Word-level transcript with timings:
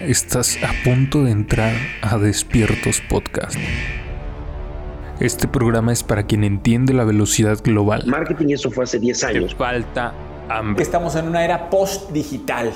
Estás 0.00 0.56
a 0.62 0.72
punto 0.82 1.24
de 1.24 1.30
entrar 1.30 1.76
a 2.00 2.16
Despiertos 2.16 3.02
Podcast. 3.06 3.54
Este 5.20 5.46
programa 5.46 5.92
es 5.92 6.02
para 6.02 6.22
quien 6.22 6.42
entiende 6.42 6.94
la 6.94 7.04
velocidad 7.04 7.58
global. 7.62 8.04
Marketing 8.06 8.48
eso 8.48 8.70
fue 8.70 8.84
hace 8.84 8.98
10 8.98 9.24
años. 9.24 9.54
falta 9.54 10.14
hambre. 10.48 10.82
Estamos 10.82 11.16
en 11.16 11.28
una 11.28 11.44
era 11.44 11.68
post-digital. 11.68 12.72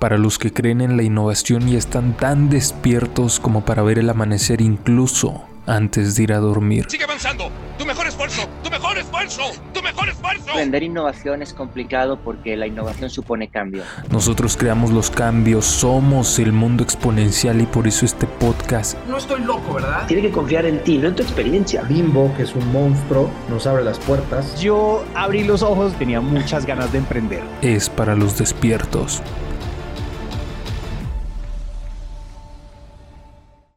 Para 0.00 0.18
los 0.18 0.36
que 0.36 0.52
creen 0.52 0.80
en 0.80 0.96
la 0.96 1.04
innovación 1.04 1.68
y 1.68 1.76
están 1.76 2.16
tan 2.16 2.50
despiertos 2.50 3.38
como 3.38 3.64
para 3.64 3.84
ver 3.84 4.00
el 4.00 4.10
amanecer 4.10 4.60
incluso 4.60 5.44
antes 5.66 6.16
de 6.16 6.22
ir 6.24 6.32
a 6.32 6.38
dormir. 6.38 6.86
Sigue 6.88 7.04
avanzando. 7.04 7.50
Tu 7.78 7.84
mejor 7.84 8.06
esfuerzo. 8.06 8.42
Tu 8.62 8.70
mejor 8.70 8.98
esfuerzo. 8.98 9.42
Tu 9.72 9.82
mejor 9.82 10.08
esfuerzo. 10.08 10.54
Vender 10.54 10.82
innovación 10.82 11.42
es 11.42 11.52
complicado 11.52 12.18
porque 12.18 12.56
la 12.56 12.66
innovación 12.66 13.10
supone 13.10 13.48
cambio. 13.48 13.82
Nosotros 14.10 14.56
creamos 14.56 14.90
los 14.90 15.10
cambios, 15.10 15.64
somos 15.64 16.38
el 16.38 16.52
mundo 16.52 16.84
exponencial 16.84 17.60
y 17.60 17.66
por 17.66 17.86
eso 17.86 18.04
este 18.04 18.26
podcast 18.26 18.96
No 19.08 19.18
estoy 19.18 19.42
loco, 19.42 19.74
¿verdad? 19.74 20.06
Tiene 20.06 20.22
que 20.22 20.30
confiar 20.30 20.66
en 20.66 20.82
ti, 20.84 20.98
no 20.98 21.08
en 21.08 21.14
tu 21.16 21.22
experiencia. 21.22 21.82
Bimbo, 21.82 22.32
que 22.36 22.44
es 22.44 22.54
un 22.54 22.70
monstruo, 22.72 23.30
nos 23.50 23.66
abre 23.66 23.84
las 23.84 23.98
puertas. 23.98 24.60
Yo 24.60 25.04
abrí 25.14 25.44
los 25.44 25.62
ojos, 25.62 25.92
tenía 25.94 26.20
muchas 26.20 26.66
ganas 26.66 26.92
de 26.92 26.98
emprender. 26.98 27.42
es 27.62 27.88
para 27.88 28.14
los 28.14 28.38
despiertos. 28.38 29.22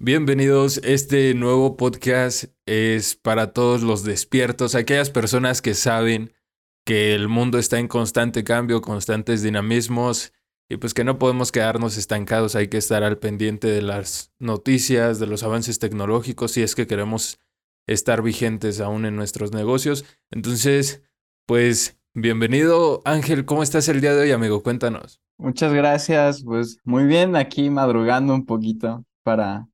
Bienvenidos, 0.08 0.80
este 0.86 1.34
nuevo 1.34 1.76
podcast 1.76 2.46
es 2.66 3.18
para 3.18 3.52
todos 3.52 3.82
los 3.82 4.06
despiertos, 4.06 4.74
aquellas 4.74 5.10
personas 5.10 5.62
que 5.62 5.74
saben 5.74 6.32
que 6.86 7.14
el 7.14 7.28
mundo 7.28 7.58
está 7.58 7.78
en 7.78 7.90
constante 7.90 8.46
cambio, 8.46 8.80
constantes 8.80 9.44
dinamismos 9.44 10.32
y 10.70 10.78
pues 10.78 10.94
que 10.94 11.04
no 11.04 11.20
podemos 11.20 11.52
quedarnos 11.52 11.98
estancados, 11.98 12.56
hay 12.56 12.70
que 12.70 12.78
estar 12.78 13.04
al 13.04 13.18
pendiente 13.18 13.68
de 13.68 13.82
las 13.82 14.32
noticias, 14.40 15.20
de 15.20 15.28
los 15.28 15.44
avances 15.44 15.78
tecnológicos 15.78 16.52
si 16.54 16.62
es 16.62 16.74
que 16.74 16.88
queremos 16.88 17.42
estar 17.86 18.22
vigentes 18.22 18.80
aún 18.80 19.04
en 19.04 19.18
nuestros 19.18 19.52
negocios. 19.52 20.06
Entonces, 20.32 21.04
pues 21.46 22.00
bienvenido 22.14 23.02
Ángel, 23.04 23.44
¿cómo 23.44 23.62
estás 23.62 23.90
el 23.90 24.00
día 24.00 24.14
de 24.14 24.22
hoy, 24.22 24.32
amigo? 24.32 24.64
Cuéntanos. 24.64 25.20
Muchas 25.38 25.74
gracias, 25.74 26.46
pues 26.46 26.80
muy 26.86 27.04
bien, 27.04 27.36
aquí 27.36 27.70
madrugando 27.70 28.34
un 28.34 28.46
poquito 28.46 29.04
para, 29.24 29.68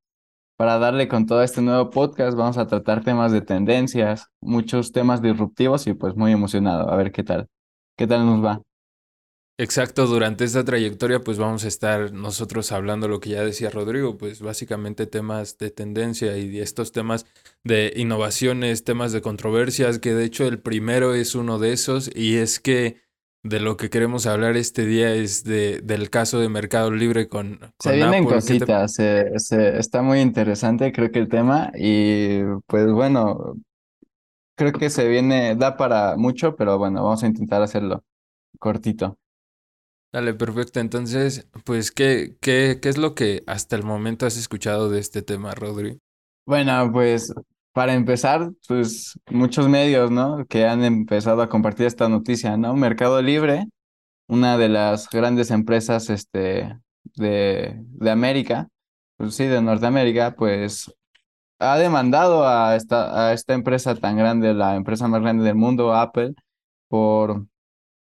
para 0.64 0.80
darle 0.80 1.10
con 1.10 1.26
todo 1.26 1.44
este 1.44 1.62
nuevo 1.62 1.90
podcast. 1.90 2.38
Vamos 2.38 2.58
a 2.58 2.68
tratar 2.68 3.04
temas 3.04 3.34
de 3.34 3.42
tendencias, 3.42 4.30
muchos 4.40 4.94
temas 4.94 5.22
disruptivos 5.22 5.88
y 5.88 5.94
pues 5.94 6.16
muy 6.16 6.32
emocionado. 6.32 6.90
A 6.90 6.96
ver 6.96 7.12
qué 7.12 7.22
tal, 7.22 7.50
qué 7.98 8.08
tal 8.08 8.26
nos 8.26 8.42
va. 8.42 8.62
Exacto, 9.58 10.08
durante 10.08 10.46
esta 10.46 10.64
trayectoria 10.64 11.20
pues 11.20 11.38
vamos 11.38 11.66
a 11.66 11.68
estar 11.68 12.14
nosotros 12.14 12.72
hablando 12.72 13.10
lo 13.10 13.20
que 13.20 13.32
ya 13.32 13.44
decía 13.44 13.72
Rodrigo, 13.72 14.18
pues 14.18 14.42
básicamente 14.42 15.06
temas 15.06 15.58
de 15.58 15.70
tendencia 15.70 16.38
y 16.38 16.58
estos 16.62 16.94
temas 16.94 17.26
de 17.66 17.92
innovaciones, 17.98 18.86
temas 18.86 19.12
de 19.12 19.22
controversias, 19.22 20.00
que 20.00 20.14
de 20.14 20.24
hecho 20.24 20.48
el 20.48 20.62
primero 20.62 21.14
es 21.14 21.36
uno 21.36 21.60
de 21.60 21.74
esos 21.74 22.10
y 22.16 22.38
es 22.38 22.62
que 22.62 23.02
de 23.44 23.60
lo 23.60 23.78
que 23.78 23.90
queremos 23.90 24.26
hablar 24.26 24.58
este 24.58 24.86
día 24.86 25.14
es 25.14 25.44
de, 25.44 25.82
del 25.82 26.10
caso 26.10 26.40
de 26.40 26.50
Mercado 26.50 26.92
Libre 26.92 27.28
con, 27.30 27.60
Se 27.80 27.94
con 27.94 27.96
vienen 27.96 28.26
Apple. 28.26 28.44
¿Qué 28.46 28.56
te- 28.56 28.68
cositas, 28.68 28.94
se- 28.94 29.38
se- 29.40 29.78
está 29.78 30.02
muy 30.02 30.22
interesante 30.22 30.92
creo 30.94 31.12
que 31.12 31.20
el 31.20 31.28
tema 31.30 31.72
y 31.76 32.40
pues 32.68 32.90
bueno, 32.92 33.56
creo 34.56 34.74
que 34.74 34.90
se 34.90 35.08
viene, 35.08 35.56
da 35.56 35.78
para 35.78 36.16
mucho, 36.18 36.56
pero 36.56 36.78
bueno, 36.78 37.04
vamos 37.04 37.24
a 37.24 37.28
intentar 37.28 37.62
hacerlo 37.62 38.04
cortito. 38.60 39.18
Dale, 40.14 40.34
perfecto. 40.36 40.80
Entonces, 40.80 41.48
pues, 41.66 41.92
¿qué, 41.92 42.38
qué, 42.40 42.80
qué 42.82 42.90
es 42.90 42.98
lo 42.98 43.16
que 43.16 43.44
hasta 43.48 43.76
el 43.76 43.84
momento 43.84 44.26
has 44.26 44.38
escuchado 44.38 44.90
de 44.90 45.00
este 45.00 45.22
tema, 45.24 45.54
Rodri? 45.56 46.00
Bueno, 46.46 46.92
pues 46.92 47.34
para 47.74 47.94
empezar, 47.96 48.52
pues 48.68 49.20
muchos 49.30 49.68
medios, 49.70 50.12
¿no? 50.12 50.46
Que 50.48 50.68
han 50.68 50.84
empezado 50.84 51.42
a 51.42 51.50
compartir 51.50 51.88
esta 51.88 52.10
noticia, 52.10 52.58
¿no? 52.58 52.76
Mercado 52.76 53.22
Libre, 53.22 53.66
una 54.28 54.58
de 54.58 54.70
las 54.70 55.10
grandes 55.10 55.52
empresas, 55.52 56.10
este, 56.10 56.78
de, 57.16 57.76
de 57.78 58.12
América, 58.12 58.70
pues 59.18 59.36
sí, 59.36 59.46
de 59.46 59.62
Norteamérica, 59.62 60.36
pues 60.36 60.94
ha 61.60 61.78
demandado 61.78 62.48
a 62.48 62.76
esta, 62.76 63.30
a 63.30 63.34
esta 63.34 63.54
empresa 63.54 63.96
tan 63.96 64.18
grande, 64.18 64.54
la 64.54 64.76
empresa 64.76 65.08
más 65.08 65.22
grande 65.22 65.46
del 65.46 65.56
mundo, 65.56 65.94
Apple, 65.94 66.34
por, 66.88 67.48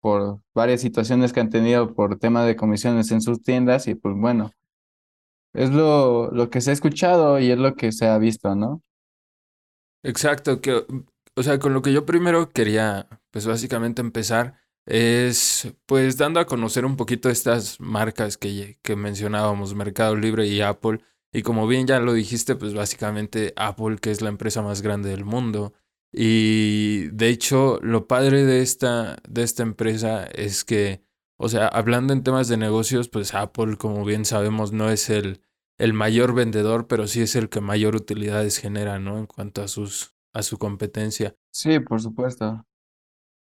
por 0.02 0.42
varias 0.54 0.82
situaciones 0.82 1.34
que 1.34 1.40
han 1.42 1.50
tenido 1.50 1.94
por 1.96 2.20
tema 2.20 2.46
de 2.46 2.56
comisiones 2.56 3.12
en 3.12 3.22
sus 3.22 3.42
tiendas 3.42 3.88
y 3.88 3.96
pues 3.96 4.16
bueno. 4.16 4.52
Es 5.54 5.72
lo, 5.72 6.32
lo 6.32 6.50
que 6.50 6.62
se 6.62 6.72
ha 6.72 6.74
escuchado 6.74 7.40
y 7.40 7.50
es 7.50 7.58
lo 7.58 7.76
que 7.76 7.92
se 7.94 8.08
ha 8.08 8.18
visto, 8.18 8.56
¿no? 8.56 8.82
Exacto, 10.06 10.62
que, 10.62 10.86
o 11.36 11.44
sea, 11.44 11.58
con 11.58 11.74
lo 11.74 11.82
que 11.82 11.92
yo 11.92 12.06
primero 12.06 12.52
quería, 12.52 13.08
pues, 13.32 13.48
básicamente 13.48 14.02
empezar 14.02 14.56
es, 14.86 15.74
pues, 15.88 16.18
dando 16.18 16.40
a 16.40 16.46
conocer 16.46 16.86
un 16.86 16.96
poquito 16.96 17.30
estas 17.30 17.80
marcas 17.80 18.38
que, 18.38 18.78
que 18.84 18.96
mencionábamos, 18.96 19.74
Mercado 19.74 20.16
Libre 20.16 20.46
y 20.46 20.62
Apple. 20.62 21.00
Y 21.34 21.42
como 21.42 21.68
bien 21.68 21.88
ya 21.88 22.00
lo 22.00 22.14
dijiste, 22.14 22.56
pues, 22.56 22.76
básicamente 22.76 23.54
Apple, 23.56 23.98
que 24.00 24.12
es 24.12 24.22
la 24.22 24.30
empresa 24.30 24.62
más 24.62 24.84
grande 24.84 25.10
del 25.10 25.26
mundo. 25.26 25.74
Y 26.14 27.08
de 27.10 27.30
hecho, 27.30 27.80
lo 27.82 28.08
padre 28.08 28.46
de 28.46 28.62
esta, 28.62 29.18
de 29.28 29.42
esta 29.44 29.64
empresa 29.64 30.26
es 30.26 30.64
que, 30.64 31.02
o 31.38 31.50
sea, 31.50 31.68
hablando 31.68 32.14
en 32.14 32.24
temas 32.24 32.48
de 32.48 32.58
negocios, 32.58 33.10
pues 33.10 33.34
Apple, 33.34 33.78
como 33.78 34.06
bien 34.06 34.24
sabemos, 34.24 34.72
no 34.72 34.90
es 34.92 35.10
el, 35.10 35.42
el 35.78 35.94
mayor 35.94 36.34
vendedor, 36.34 36.88
pero 36.88 37.08
sí 37.08 37.22
es 37.22 37.36
el 37.36 37.50
que 37.50 37.62
mayor 37.62 37.96
utilidades 37.96 38.58
genera, 38.60 39.00
¿no? 39.00 39.18
En 39.18 39.26
cuanto 39.28 39.62
a 39.62 39.68
sus, 39.68 40.14
a 40.34 40.44
su 40.44 40.58
competencia. 40.58 41.36
Sí, 41.52 41.80
por 41.80 42.00
supuesto. 42.02 42.66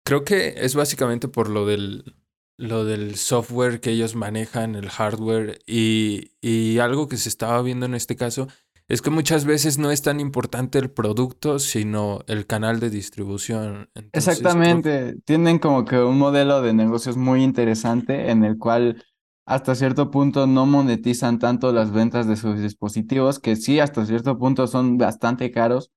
Creo 0.04 0.24
que 0.24 0.54
es 0.58 0.74
básicamente 0.74 1.28
por 1.28 1.48
lo 1.48 1.66
del, 1.66 2.16
lo 2.58 2.84
del 2.84 3.16
software 3.16 3.80
que 3.80 3.90
ellos 3.90 4.14
manejan, 4.14 4.74
el 4.74 4.90
hardware, 4.90 5.60
y, 5.66 6.32
y 6.42 6.78
algo 6.78 7.08
que 7.08 7.16
se 7.16 7.28
estaba 7.28 7.62
viendo 7.62 7.86
en 7.86 7.94
este 7.94 8.16
caso 8.16 8.48
es 8.86 9.00
que 9.00 9.08
muchas 9.08 9.46
veces 9.46 9.78
no 9.78 9.90
es 9.90 10.02
tan 10.02 10.20
importante 10.20 10.78
el 10.78 10.90
producto, 10.90 11.58
sino 11.58 12.20
el 12.26 12.46
canal 12.46 12.80
de 12.80 12.90
distribución. 12.90 13.88
Entonces, 13.94 14.52
creo- 14.60 14.82
Exactamente. 14.82 15.16
Tienen 15.24 15.58
como 15.58 15.84
que 15.84 15.98
un 15.98 16.18
modelo 16.18 16.62
de 16.62 16.72
negocios 16.72 17.16
muy 17.16 17.42
interesante 17.42 18.30
en 18.30 18.44
el 18.44 18.58
cual 18.58 19.02
hasta 19.46 19.74
cierto 19.74 20.10
punto 20.10 20.46
no 20.46 20.66
monetizan 20.66 21.38
tanto 21.38 21.72
las 21.72 21.92
ventas 21.92 22.26
de 22.26 22.36
sus 22.36 22.60
dispositivos, 22.60 23.38
que 23.38 23.56
sí, 23.56 23.80
hasta 23.80 24.06
cierto 24.06 24.38
punto 24.38 24.66
son 24.66 24.98
bastante 24.98 25.50
caros, 25.50 25.90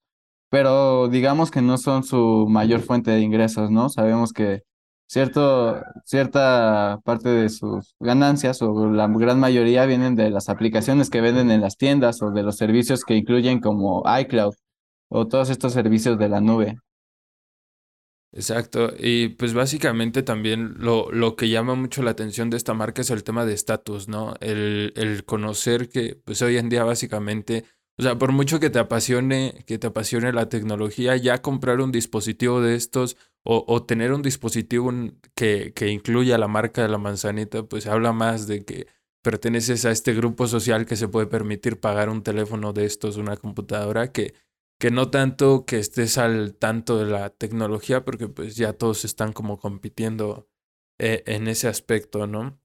pero 0.49 1.07
digamos 1.09 1.51
que 1.51 1.61
no 1.61 1.77
son 1.77 2.03
su 2.03 2.47
mayor 2.49 2.81
fuente 2.81 3.11
de 3.11 3.21
ingresos, 3.21 3.71
¿no? 3.71 3.89
Sabemos 3.89 4.33
que 4.33 4.63
cierto, 5.07 5.81
cierta 6.05 6.99
parte 7.03 7.29
de 7.29 7.49
sus 7.49 7.95
ganancias 7.99 8.61
o 8.61 8.91
la 8.91 9.07
gran 9.07 9.39
mayoría 9.39 9.85
vienen 9.85 10.15
de 10.15 10.29
las 10.29 10.49
aplicaciones 10.49 11.09
que 11.09 11.21
venden 11.21 11.51
en 11.51 11.61
las 11.61 11.77
tiendas 11.77 12.21
o 12.21 12.31
de 12.31 12.43
los 12.43 12.57
servicios 12.57 13.03
que 13.05 13.15
incluyen 13.15 13.59
como 13.61 14.03
iCloud 14.21 14.55
o 15.09 15.27
todos 15.27 15.49
estos 15.49 15.73
servicios 15.73 16.17
de 16.19 16.29
la 16.29 16.41
nube. 16.41 16.77
Exacto, 18.33 18.91
y 18.99 19.29
pues 19.29 19.53
básicamente 19.53 20.21
también 20.21 20.75
lo, 20.79 21.09
lo 21.11 21.35
que 21.38 21.49
llama 21.49 21.75
mucho 21.75 22.03
la 22.03 22.11
atención 22.11 22.49
de 22.49 22.57
esta 22.57 22.73
marca 22.73 23.01
es 23.01 23.09
el 23.09 23.23
tema 23.23 23.45
de 23.45 23.53
estatus, 23.53 24.09
¿no? 24.09 24.35
El, 24.41 24.91
el 24.97 25.23
conocer 25.23 25.88
que 25.89 26.15
pues 26.23 26.41
hoy 26.41 26.57
en 26.57 26.67
día 26.69 26.83
básicamente, 26.83 27.63
o 27.97 28.03
sea, 28.03 28.17
por 28.17 28.33
mucho 28.33 28.59
que 28.59 28.69
te 28.69 28.79
apasione, 28.79 29.63
que 29.65 29.79
te 29.79 29.88
apasione 29.88 30.33
la 30.33 30.49
tecnología, 30.49 31.15
ya 31.15 31.41
comprar 31.41 31.79
un 31.79 31.91
dispositivo 31.91 32.61
de 32.61 32.75
estos 32.75 33.15
o, 33.43 33.63
o 33.65 33.83
tener 33.85 34.11
un 34.11 34.21
dispositivo 34.21 34.91
que, 35.33 35.73
que 35.73 35.88
incluya 35.89 36.38
la 36.38 36.47
marca 36.49 36.81
de 36.81 36.89
la 36.89 36.97
manzanita, 36.97 37.63
pues 37.63 37.88
habla 37.88 38.11
más 38.11 38.45
de 38.47 38.65
que 38.65 38.88
perteneces 39.23 39.85
a 39.85 39.91
este 39.91 40.13
grupo 40.13 40.47
social 40.47 40.85
que 40.85 40.95
se 40.95 41.07
puede 41.07 41.27
permitir 41.27 41.79
pagar 41.79 42.09
un 42.09 42.24
teléfono 42.24 42.74
de 42.74 42.85
estos, 42.85 43.18
una 43.18 43.38
computadora, 43.38 44.12
que 44.12 44.33
que 44.77 44.91
no 44.91 45.09
tanto 45.12 45.65
que 45.65 45.79
estés 45.79 46.18
al 46.18 46.56
tanto 46.56 46.97
de 47.00 47.06
la 47.06 47.29
tecnología, 47.31 48.06
porque 48.06 48.27
pues 48.29 48.56
ya 48.56 48.74
todos 48.74 49.06
están 49.06 49.33
como 49.33 49.59
compitiendo 49.59 50.50
eh, 51.00 51.24
en 51.27 51.47
ese 51.47 51.68
aspecto, 51.68 52.27
¿no? 52.27 52.59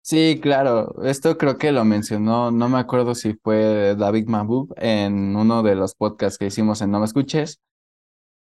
Sí, 0.00 0.40
claro, 0.42 1.02
esto 1.04 1.36
creo 1.36 1.58
que 1.58 1.70
lo 1.70 1.84
mencionó, 1.84 2.50
no 2.50 2.68
me 2.70 2.78
acuerdo 2.78 3.14
si 3.14 3.34
fue 3.34 3.94
David 3.94 4.26
Mabub 4.26 4.72
en 4.78 5.36
uno 5.36 5.62
de 5.62 5.74
los 5.74 5.94
podcasts 5.94 6.38
que 6.38 6.46
hicimos 6.46 6.80
en 6.80 6.90
No 6.90 6.98
Me 7.00 7.04
Escuches, 7.04 7.60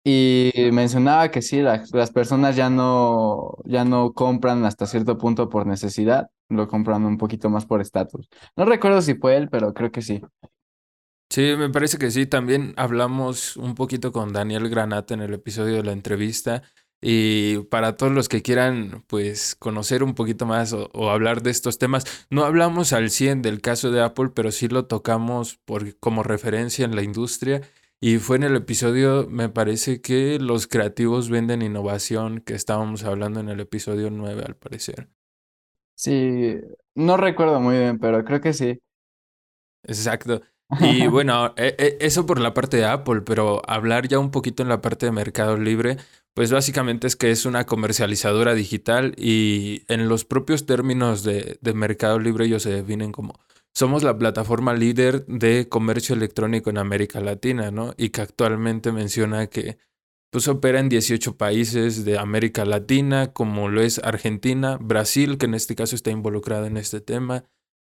y 0.03 0.53
mencionaba 0.73 1.31
que 1.31 1.41
sí, 1.41 1.61
la- 1.61 1.83
las 1.93 2.11
personas 2.11 2.55
ya 2.55 2.69
no, 2.69 3.57
ya 3.65 3.85
no 3.85 4.13
compran 4.13 4.65
hasta 4.65 4.87
cierto 4.87 5.17
punto 5.17 5.49
por 5.49 5.67
necesidad, 5.67 6.29
lo 6.49 6.67
compran 6.67 7.05
un 7.05 7.17
poquito 7.17 7.49
más 7.49 7.65
por 7.65 7.81
estatus. 7.81 8.29
No 8.55 8.65
recuerdo 8.65 9.01
si 9.01 9.15
fue 9.15 9.37
él, 9.37 9.49
pero 9.49 9.73
creo 9.73 9.91
que 9.91 10.01
sí. 10.01 10.21
Sí, 11.29 11.55
me 11.57 11.69
parece 11.69 11.97
que 11.97 12.09
sí. 12.11 12.25
También 12.25 12.73
hablamos 12.77 13.57
un 13.57 13.75
poquito 13.75 14.11
con 14.11 14.33
Daniel 14.33 14.69
Granata 14.69 15.13
en 15.13 15.21
el 15.21 15.33
episodio 15.33 15.75
de 15.75 15.83
la 15.83 15.91
entrevista 15.91 16.63
Y 17.01 17.59
para 17.65 17.97
todos 17.97 18.11
los 18.13 18.29
que 18.29 18.41
quieran, 18.41 19.03
pues, 19.07 19.55
conocer 19.55 20.03
un 20.03 20.15
poquito 20.15 20.45
más 20.45 20.73
o, 20.73 20.89
o, 20.93 21.09
hablar 21.11 21.43
de 21.43 21.51
estos 21.51 21.77
temas, 21.79 22.05
no 22.31 22.43
hablamos 22.45 22.93
al 22.93 23.11
100 23.11 23.41
del 23.43 23.61
caso 23.61 23.91
de 23.91 24.01
Apple, 24.01 24.29
pero 24.33 24.51
sí 24.51 24.67
lo 24.67 24.87
tocamos 24.87 25.57
por, 25.65 25.97
como 25.99 26.23
referencia 26.23 26.85
en 26.85 26.95
la 26.95 27.03
industria. 27.03 27.61
Y 28.01 28.17
fue 28.19 28.37
en 28.37 28.43
el 28.43 28.55
episodio, 28.55 29.27
me 29.29 29.49
parece 29.49 30.01
que 30.01 30.39
los 30.39 30.67
creativos 30.67 31.29
venden 31.29 31.61
innovación, 31.61 32.41
que 32.41 32.53
estábamos 32.55 33.03
hablando 33.03 33.39
en 33.41 33.49
el 33.49 33.59
episodio 33.59 34.09
9, 34.11 34.43
al 34.45 34.55
parecer. 34.55 35.09
Sí, 35.95 36.55
no 36.95 37.17
recuerdo 37.17 37.59
muy 37.59 37.77
bien, 37.77 37.99
pero 37.99 38.23
creo 38.23 38.39
que 38.41 38.53
sí. 38.53 38.79
Exacto. 39.83 40.41
Y 40.79 41.07
bueno, 41.07 41.53
e, 41.57 41.75
e, 41.77 41.97
eso 42.05 42.25
por 42.25 42.39
la 42.39 42.53
parte 42.53 42.77
de 42.77 42.85
Apple, 42.85 43.21
pero 43.21 43.61
hablar 43.69 44.07
ya 44.07 44.19
un 44.19 44.31
poquito 44.31 44.63
en 44.63 44.69
la 44.69 44.81
parte 44.81 45.05
de 45.05 45.11
Mercado 45.11 45.57
Libre, 45.57 45.97
pues 46.33 46.51
básicamente 46.51 47.07
es 47.07 47.15
que 47.15 47.31
es 47.31 47.45
una 47.45 47.65
comercializadora 47.65 48.53
digital 48.53 49.13
y 49.17 49.83
en 49.87 50.07
los 50.07 50.25
propios 50.25 50.65
términos 50.65 51.23
de, 51.23 51.57
de 51.61 51.73
Mercado 51.73 52.19
Libre 52.19 52.45
ellos 52.45 52.63
se 52.63 52.71
definen 52.71 53.11
como 53.11 53.39
somos 53.73 54.01
la 54.01 54.17
plataforma 54.17 54.73
líder 54.73 55.25
de 55.27 55.69
comercio 55.69 56.15
electrónico 56.15 56.71
en 56.71 56.79
América 56.79 57.19
Latina, 57.19 57.69
¿no? 57.69 57.93
Y 57.95 58.09
que 58.09 58.21
actualmente 58.21 58.91
menciona 58.91 59.47
que 59.47 59.77
pues 60.31 60.47
opera 60.47 60.79
en 60.79 60.89
18 60.89 61.37
países 61.37 62.03
de 62.03 62.17
América 62.17 62.65
Latina, 62.65 63.33
como 63.33 63.69
lo 63.69 63.81
es 63.81 63.99
Argentina, 63.99 64.77
Brasil, 64.81 65.37
que 65.37 65.45
en 65.45 65.53
este 65.53 65.75
caso 65.75 65.95
está 65.95 66.09
involucrada 66.09 66.65
en 66.65 66.77
este 66.77 67.01
tema, 67.01 67.43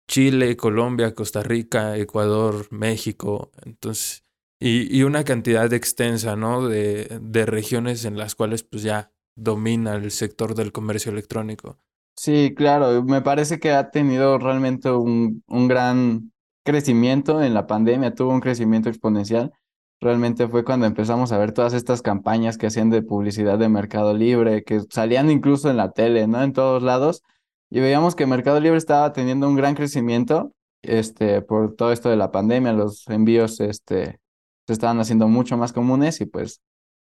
Chile, 0.07 0.57
Colombia, 0.57 1.13
Costa 1.15 1.41
Rica, 1.43 1.97
Ecuador, 1.97 2.67
México, 2.71 3.51
entonces, 3.63 4.25
y, 4.59 4.95
y 4.95 5.03
una 5.03 5.23
cantidad 5.23 5.71
extensa, 5.73 6.35
¿no? 6.35 6.67
De, 6.67 7.19
de 7.21 7.45
regiones 7.45 8.05
en 8.05 8.17
las 8.17 8.35
cuales 8.35 8.63
pues 8.63 8.83
ya 8.83 9.11
domina 9.35 9.95
el 9.95 10.11
sector 10.11 10.55
del 10.55 10.71
comercio 10.71 11.11
electrónico. 11.11 11.79
Sí, 12.15 12.53
claro, 12.55 13.03
me 13.03 13.21
parece 13.21 13.59
que 13.59 13.71
ha 13.71 13.89
tenido 13.89 14.37
realmente 14.37 14.91
un, 14.91 15.43
un 15.47 15.67
gran 15.67 16.31
crecimiento 16.63 17.41
en 17.41 17.53
la 17.55 17.65
pandemia, 17.65 18.13
tuvo 18.13 18.31
un 18.31 18.41
crecimiento 18.41 18.89
exponencial. 18.89 19.51
Realmente 19.99 20.47
fue 20.47 20.63
cuando 20.63 20.85
empezamos 20.85 21.31
a 21.31 21.37
ver 21.37 21.51
todas 21.51 21.73
estas 21.73 22.01
campañas 22.01 22.57
que 22.57 22.67
hacían 22.67 22.89
de 22.89 23.01
publicidad 23.01 23.57
de 23.57 23.69
Mercado 23.69 24.13
Libre, 24.15 24.63
que 24.63 24.81
salían 24.89 25.31
incluso 25.31 25.69
en 25.69 25.77
la 25.77 25.91
tele, 25.91 26.27
¿no? 26.27 26.43
En 26.43 26.53
todos 26.53 26.83
lados. 26.83 27.23
Y 27.71 27.79
veíamos 27.79 28.15
que 28.15 28.27
Mercado 28.27 28.59
Libre 28.59 28.77
estaba 28.77 29.13
teniendo 29.13 29.47
un 29.47 29.55
gran 29.55 29.75
crecimiento, 29.75 30.53
este, 30.83 31.41
por 31.41 31.75
todo 31.75 31.93
esto 31.93 32.09
de 32.09 32.17
la 32.17 32.31
pandemia, 32.31 32.73
los 32.73 33.07
envíos, 33.07 33.61
este, 33.61 34.19
se 34.67 34.73
estaban 34.73 34.99
haciendo 34.99 35.27
mucho 35.27 35.57
más 35.57 35.71
comunes 35.71 36.19
y 36.19 36.25
pues 36.25 36.61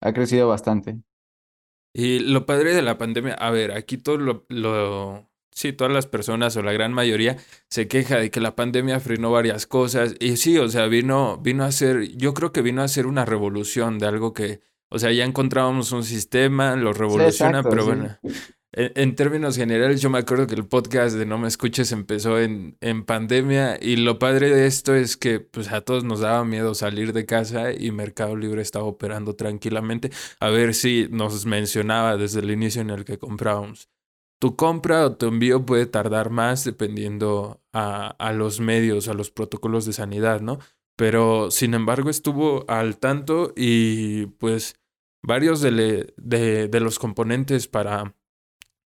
ha 0.02 0.14
crecido 0.14 0.48
bastante. 0.48 0.98
Y 1.94 2.20
lo 2.20 2.46
padre 2.46 2.74
de 2.74 2.82
la 2.82 2.98
pandemia, 2.98 3.34
a 3.34 3.52
ver, 3.52 3.74
aquí 3.74 3.98
todo 3.98 4.18
lo, 4.18 4.46
lo, 4.48 5.30
sí, 5.52 5.74
todas 5.74 5.94
las 5.94 6.08
personas 6.08 6.56
o 6.56 6.62
la 6.62 6.74
gran 6.74 6.94
mayoría 6.94 7.38
se 7.70 7.88
queja 7.88 8.18
de 8.18 8.32
que 8.32 8.40
la 8.40 8.56
pandemia 8.56 9.00
frenó 9.00 9.32
varias 9.32 9.68
cosas. 9.68 10.16
Y 10.20 10.38
sí, 10.38 10.58
o 10.58 10.70
sea, 10.70 10.88
vino, 10.88 11.38
vino 11.38 11.64
a 11.64 11.72
ser, 11.72 12.16
yo 12.18 12.34
creo 12.34 12.52
que 12.52 12.62
vino 12.62 12.82
a 12.82 12.88
ser 12.88 13.08
una 13.08 13.26
revolución 13.26 14.00
de 14.00 14.08
algo 14.08 14.34
que, 14.34 14.62
o 14.90 15.00
sea, 15.00 15.12
ya 15.12 15.26
encontrábamos 15.26 15.92
un 15.92 16.04
sistema, 16.04 16.76
lo 16.76 16.94
revoluciona, 16.94 17.60
exacto, 17.60 17.70
pero 17.70 17.82
sí. 17.84 17.88
bueno. 17.88 18.18
En, 18.78 19.16
términos 19.16 19.56
generales, 19.56 20.02
yo 20.02 20.10
me 20.10 20.18
acuerdo 20.18 20.48
que 20.48 20.56
el 20.56 20.66
podcast 20.68 21.16
de 21.16 21.26
No 21.26 21.38
Me 21.38 21.48
Escuches 21.48 21.94
empezó 21.94 22.42
en, 22.42 22.76
en 22.82 23.06
pandemia 23.06 23.78
y 23.82 23.96
lo 23.96 24.20
padre 24.20 24.50
de 24.54 24.68
esto 24.68 24.94
es 24.94 25.16
que 25.16 25.40
pues 25.40 25.72
a 25.72 25.80
todos 25.80 26.04
nos 26.04 26.20
daba 26.20 26.44
miedo 26.44 26.76
salir 26.76 27.14
de 27.14 27.26
casa 27.26 27.72
y 27.72 27.92
Mercado 27.92 28.36
Libre 28.36 28.62
estaba 28.62 28.84
operando 28.84 29.38
tranquilamente. 29.38 30.12
A 30.42 30.50
ver 30.50 30.74
si 30.74 31.08
nos 31.10 31.46
mencionaba 31.46 32.18
desde 32.18 32.42
el 32.42 32.52
inicio 32.52 32.82
en 32.82 32.90
el 32.90 33.06
que 33.06 33.18
comprábamos. 33.18 33.90
Tu 34.42 34.58
compra 34.58 35.06
o 35.06 35.16
tu 35.16 35.28
envío 35.28 35.66
puede 35.66 35.86
tardar 35.86 36.30
más 36.30 36.66
dependiendo 36.66 37.62
a, 37.72 38.08
a 38.10 38.34
los 38.34 38.60
medios, 38.60 39.08
a 39.08 39.14
los 39.14 39.32
protocolos 39.32 39.86
de 39.86 39.94
sanidad, 39.94 40.42
¿no? 40.42 40.60
Pero 40.98 41.50
sin 41.50 41.76
embargo 41.76 42.10
estuvo 42.10 42.70
al 42.70 42.98
tanto 42.98 43.54
y 43.56 44.26
pues 44.26 44.76
varios 45.24 45.62
de, 45.62 45.72
le- 45.72 46.14
de, 46.18 46.68
de 46.68 46.80
los 46.82 47.00
componentes 47.00 47.70
para 47.70 48.14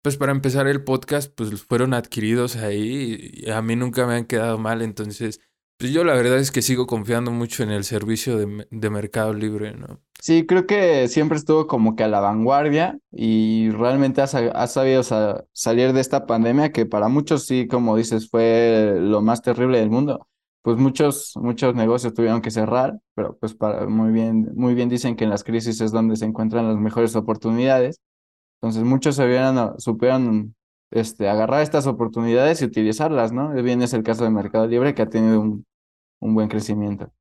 pues 0.02 0.16
para 0.16 0.32
empezar 0.32 0.66
el 0.66 0.84
podcast, 0.84 1.32
pues 1.34 1.62
fueron 1.64 1.94
adquiridos 1.94 2.56
ahí 2.56 3.30
y 3.32 3.50
a 3.50 3.62
mí 3.62 3.76
nunca 3.76 4.06
me 4.06 4.14
han 4.14 4.26
quedado 4.26 4.58
mal, 4.58 4.82
entonces, 4.82 5.40
pues 5.78 5.92
yo 5.92 6.04
la 6.04 6.14
verdad 6.14 6.38
es 6.38 6.50
que 6.50 6.62
sigo 6.62 6.86
confiando 6.86 7.30
mucho 7.30 7.62
en 7.62 7.70
el 7.70 7.84
servicio 7.84 8.36
de, 8.38 8.66
de 8.70 8.90
Mercado 8.90 9.32
Libre, 9.34 9.74
¿no? 9.74 10.00
Sí, 10.22 10.44
creo 10.46 10.66
que 10.66 11.08
siempre 11.08 11.38
estuvo 11.38 11.66
como 11.66 11.96
que 11.96 12.04
a 12.04 12.08
la 12.08 12.20
vanguardia 12.20 12.98
y 13.10 13.70
realmente 13.70 14.20
ha, 14.20 14.26
sa- 14.26 14.50
ha 14.50 14.66
sabido 14.66 15.02
sa- 15.02 15.44
salir 15.52 15.92
de 15.94 16.00
esta 16.02 16.26
pandemia 16.26 16.72
que 16.72 16.84
para 16.84 17.08
muchos 17.08 17.46
sí, 17.46 17.66
como 17.66 17.96
dices, 17.96 18.28
fue 18.28 18.96
lo 19.00 19.22
más 19.22 19.40
terrible 19.40 19.78
del 19.78 19.88
mundo. 19.90 20.26
Pues 20.62 20.76
muchos, 20.76 21.32
muchos 21.36 21.74
negocios 21.74 22.12
tuvieron 22.12 22.42
que 22.42 22.50
cerrar, 22.50 22.98
pero 23.14 23.38
pues 23.38 23.54
para, 23.54 23.86
muy 23.88 24.12
bien, 24.12 24.50
muy 24.54 24.74
bien 24.74 24.90
dicen 24.90 25.16
que 25.16 25.24
en 25.24 25.30
las 25.30 25.42
crisis 25.42 25.80
es 25.80 25.90
donde 25.90 26.16
se 26.16 26.26
encuentran 26.26 26.68
las 26.68 26.76
mejores 26.76 27.16
oportunidades. 27.16 27.98
Entonces 28.60 28.84
muchos 28.84 29.16
se 29.16 29.26
vieron, 29.26 29.78
supieron 29.80 30.54
este, 30.90 31.28
agarrar 31.28 31.62
estas 31.62 31.86
oportunidades 31.86 32.60
y 32.60 32.66
utilizarlas, 32.66 33.32
¿no? 33.32 33.52
Bien 33.62 33.82
es 33.82 33.94
el 33.94 34.02
caso 34.02 34.24
de 34.24 34.30
Mercado 34.30 34.66
Libre 34.66 34.94
que 34.94 35.02
ha 35.02 35.08
tenido 35.08 35.40
un, 35.40 35.64
un 36.20 36.34
buen 36.34 36.48
crecimiento. 36.48 37.12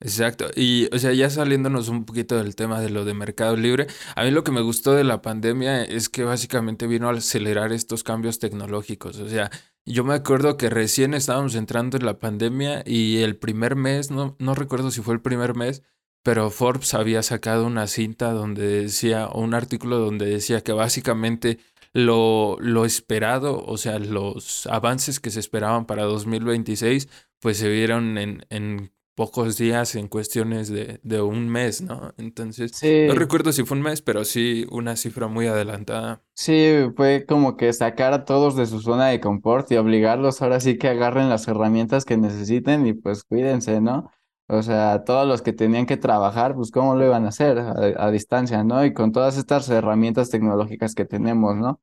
Exacto. 0.00 0.46
Y, 0.54 0.88
o 0.94 0.98
sea, 0.98 1.12
ya 1.12 1.30
saliéndonos 1.30 1.88
un 1.88 2.04
poquito 2.04 2.36
del 2.36 2.56
tema 2.56 2.80
de 2.80 2.90
lo 2.90 3.04
de 3.04 3.14
Mercado 3.14 3.56
Libre, 3.56 3.86
a 4.14 4.24
mí 4.24 4.30
lo 4.30 4.44
que 4.44 4.52
me 4.52 4.60
gustó 4.60 4.92
de 4.92 5.04
la 5.04 5.22
pandemia 5.22 5.82
es 5.82 6.08
que 6.08 6.24
básicamente 6.24 6.86
vino 6.86 7.08
a 7.08 7.12
acelerar 7.12 7.72
estos 7.72 8.04
cambios 8.04 8.38
tecnológicos. 8.38 9.18
O 9.18 9.28
sea, 9.28 9.50
yo 9.86 10.04
me 10.04 10.14
acuerdo 10.14 10.56
que 10.56 10.68
recién 10.68 11.14
estábamos 11.14 11.54
entrando 11.54 11.96
en 11.96 12.04
la 12.04 12.18
pandemia 12.18 12.82
y 12.84 13.18
el 13.22 13.36
primer 13.36 13.76
mes, 13.76 14.10
no, 14.10 14.36
no 14.38 14.54
recuerdo 14.54 14.90
si 14.90 15.00
fue 15.00 15.14
el 15.14 15.20
primer 15.22 15.54
mes, 15.56 15.82
pero 16.24 16.50
Forbes 16.50 16.94
había 16.94 17.22
sacado 17.22 17.66
una 17.66 17.86
cinta 17.86 18.32
donde 18.32 18.82
decía, 18.82 19.28
o 19.28 19.42
un 19.42 19.54
artículo 19.54 19.98
donde 19.98 20.24
decía 20.26 20.62
que 20.62 20.72
básicamente 20.72 21.58
lo, 21.92 22.56
lo 22.60 22.86
esperado, 22.86 23.62
o 23.64 23.76
sea, 23.76 23.98
los 23.98 24.66
avances 24.66 25.20
que 25.20 25.30
se 25.30 25.38
esperaban 25.40 25.86
para 25.86 26.04
2026, 26.04 27.08
pues 27.40 27.58
se 27.58 27.68
vieron 27.68 28.16
en, 28.18 28.46
en 28.48 28.90
pocos 29.14 29.58
días, 29.58 29.94
en 29.94 30.08
cuestiones 30.08 30.70
de, 30.70 30.98
de 31.02 31.20
un 31.20 31.48
mes, 31.48 31.82
¿no? 31.82 32.14
Entonces, 32.16 32.72
no 32.82 33.14
recuerdo 33.14 33.52
si 33.52 33.64
fue 33.64 33.76
un 33.76 33.84
mes, 33.84 34.00
pero 34.02 34.24
sí 34.24 34.66
una 34.70 34.96
cifra 34.96 35.28
muy 35.28 35.46
adelantada. 35.46 36.24
sí, 36.34 36.90
fue 36.96 37.26
como 37.26 37.56
que 37.56 37.72
sacar 37.74 38.14
a 38.14 38.24
todos 38.24 38.56
de 38.56 38.66
su 38.66 38.80
zona 38.80 39.08
de 39.08 39.20
confort 39.20 39.70
y 39.70 39.76
obligarlos 39.76 40.42
ahora 40.42 40.58
sí 40.58 40.78
que 40.78 40.88
agarren 40.88 41.28
las 41.28 41.46
herramientas 41.48 42.04
que 42.06 42.16
necesiten 42.16 42.86
y 42.86 42.94
pues 42.94 43.24
cuídense, 43.24 43.80
¿no? 43.80 44.10
O 44.48 44.62
sea, 44.62 45.04
todos 45.04 45.26
los 45.26 45.42
que 45.42 45.52
tenían 45.54 45.86
que 45.86 45.96
trabajar, 45.96 46.54
pues 46.54 46.70
cómo 46.70 46.94
lo 46.96 47.04
iban 47.06 47.24
a 47.24 47.28
hacer 47.28 47.58
a, 47.58 47.72
a 48.06 48.10
distancia, 48.10 48.62
¿no? 48.64 48.84
Y 48.84 48.92
con 48.94 49.12
todas 49.12 49.38
estas 49.38 49.68
herramientas 49.70 50.30
tecnológicas 50.30 50.94
que 50.94 51.06
tenemos, 51.06 51.56
¿no? 51.56 51.80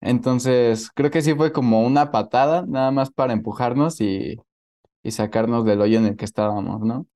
Entonces, 0.00 0.90
creo 0.94 1.10
que 1.10 1.22
sí 1.22 1.34
fue 1.34 1.52
como 1.52 1.82
una 1.86 2.10
patada, 2.12 2.64
nada 2.68 2.90
más 2.92 3.10
para 3.10 3.32
empujarnos 3.34 4.00
y, 4.00 4.36
y 5.02 5.12
sacarnos 5.12 5.64
del 5.66 5.80
hoyo 5.82 5.98
en 5.98 6.06
el 6.06 6.16
que 6.16 6.24
estábamos, 6.26 6.80
¿no? 6.82 7.06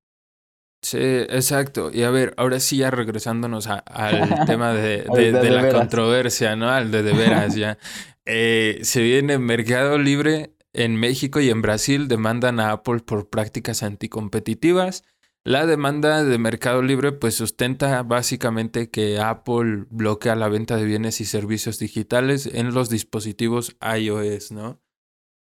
Sí, 0.83 0.99
exacto. 0.99 1.91
Y 1.93 2.03
a 2.05 2.11
ver, 2.11 2.33
ahora 2.39 2.59
sí 2.59 2.79
ya 2.79 2.91
regresándonos 2.91 3.67
a- 3.67 3.79
al 3.81 4.41
tema 4.45 4.73
de, 4.73 5.11
de- 5.11 5.35
de 5.35 5.39
de 5.39 5.51
de 5.51 5.51
la 5.51 5.67
veras. 5.67 5.69
controversia, 5.69 6.57
¿no? 6.57 6.71
Al 6.71 6.91
de 6.91 7.03
de 7.03 7.15
veras 7.15 7.55
ya. 7.55 7.79
Eh, 8.33 8.81
se 8.83 9.03
viene 9.03 9.39
Mercado 9.39 9.99
Libre 9.99 10.53
en 10.73 10.97
México 10.97 11.41
y 11.41 11.51
en 11.51 11.63
Brasil 11.63 12.09
demandan 12.09 12.61
a 12.61 12.73
Apple 12.73 13.01
por 13.01 13.29
prácticas 13.29 13.83
anticompetitivas. 13.83 15.05
La 15.45 15.67
demanda 15.67 16.23
de 16.23 16.39
Mercado 16.39 16.83
Libre 16.83 17.13
pues 17.13 17.35
sustenta 17.35 18.03
básicamente 18.03 18.91
que 18.91 19.19
Apple 19.19 19.87
bloquea 19.91 20.37
la 20.37 20.49
venta 20.49 20.77
de 20.77 20.85
bienes 20.85 21.21
y 21.21 21.25
servicios 21.25 21.79
digitales 21.79 22.47
en 22.47 22.75
los 22.75 22.91
dispositivos 22.91 23.77
iOS, 23.81 24.53
¿no? 24.53 24.83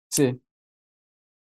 Sí, 0.09 0.41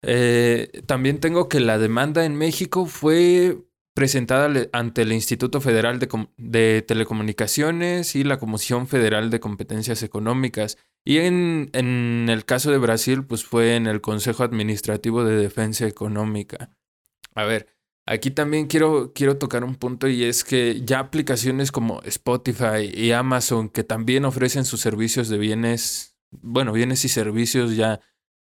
Eh, 0.06 0.82
también 0.86 1.20
tengo 1.20 1.48
que 1.48 1.60
la 1.60 1.78
demanda 1.78 2.26
en 2.26 2.36
México 2.36 2.86
fue 2.86 3.58
presentada 3.96 4.52
ante 4.74 5.04
el 5.04 5.14
Instituto 5.14 5.62
Federal 5.62 6.00
de, 6.00 6.08
Com- 6.08 6.28
de 6.38 6.84
Telecomunicaciones 6.86 8.16
y 8.16 8.24
la 8.24 8.38
Comisión 8.38 8.88
Federal 8.88 9.30
de 9.30 9.40
Competencias 9.40 10.04
Económicas. 10.04 10.78
Y 11.06 11.18
en, 11.18 11.70
en 11.74 12.28
el 12.30 12.46
caso 12.46 12.72
de 12.72 12.78
Brasil, 12.78 13.26
pues 13.26 13.44
fue 13.44 13.76
en 13.76 13.88
el 13.88 14.02
Consejo 14.02 14.44
Administrativo 14.44 15.24
de 15.26 15.36
Defensa 15.36 15.86
Económica. 15.86 16.70
A 17.36 17.44
ver, 17.44 17.68
aquí 18.06 18.32
también 18.32 18.68
quiero, 18.68 19.12
quiero 19.14 19.38
tocar 19.38 19.64
un 19.64 19.76
punto 19.76 20.08
y 20.08 20.24
es 20.24 20.44
que 20.44 20.82
ya 20.86 21.00
aplicaciones 21.00 21.72
como 21.72 22.02
Spotify 22.04 22.90
y 22.94 23.12
Amazon, 23.12 23.70
que 23.70 23.84
también 23.84 24.26
ofrecen 24.26 24.66
sus 24.66 24.80
servicios 24.80 25.30
de 25.30 25.38
bienes, 25.38 26.16
bueno, 26.32 26.72
bienes 26.72 27.04
y 27.04 27.10
servicios 27.10 27.76
ya 27.76 28.00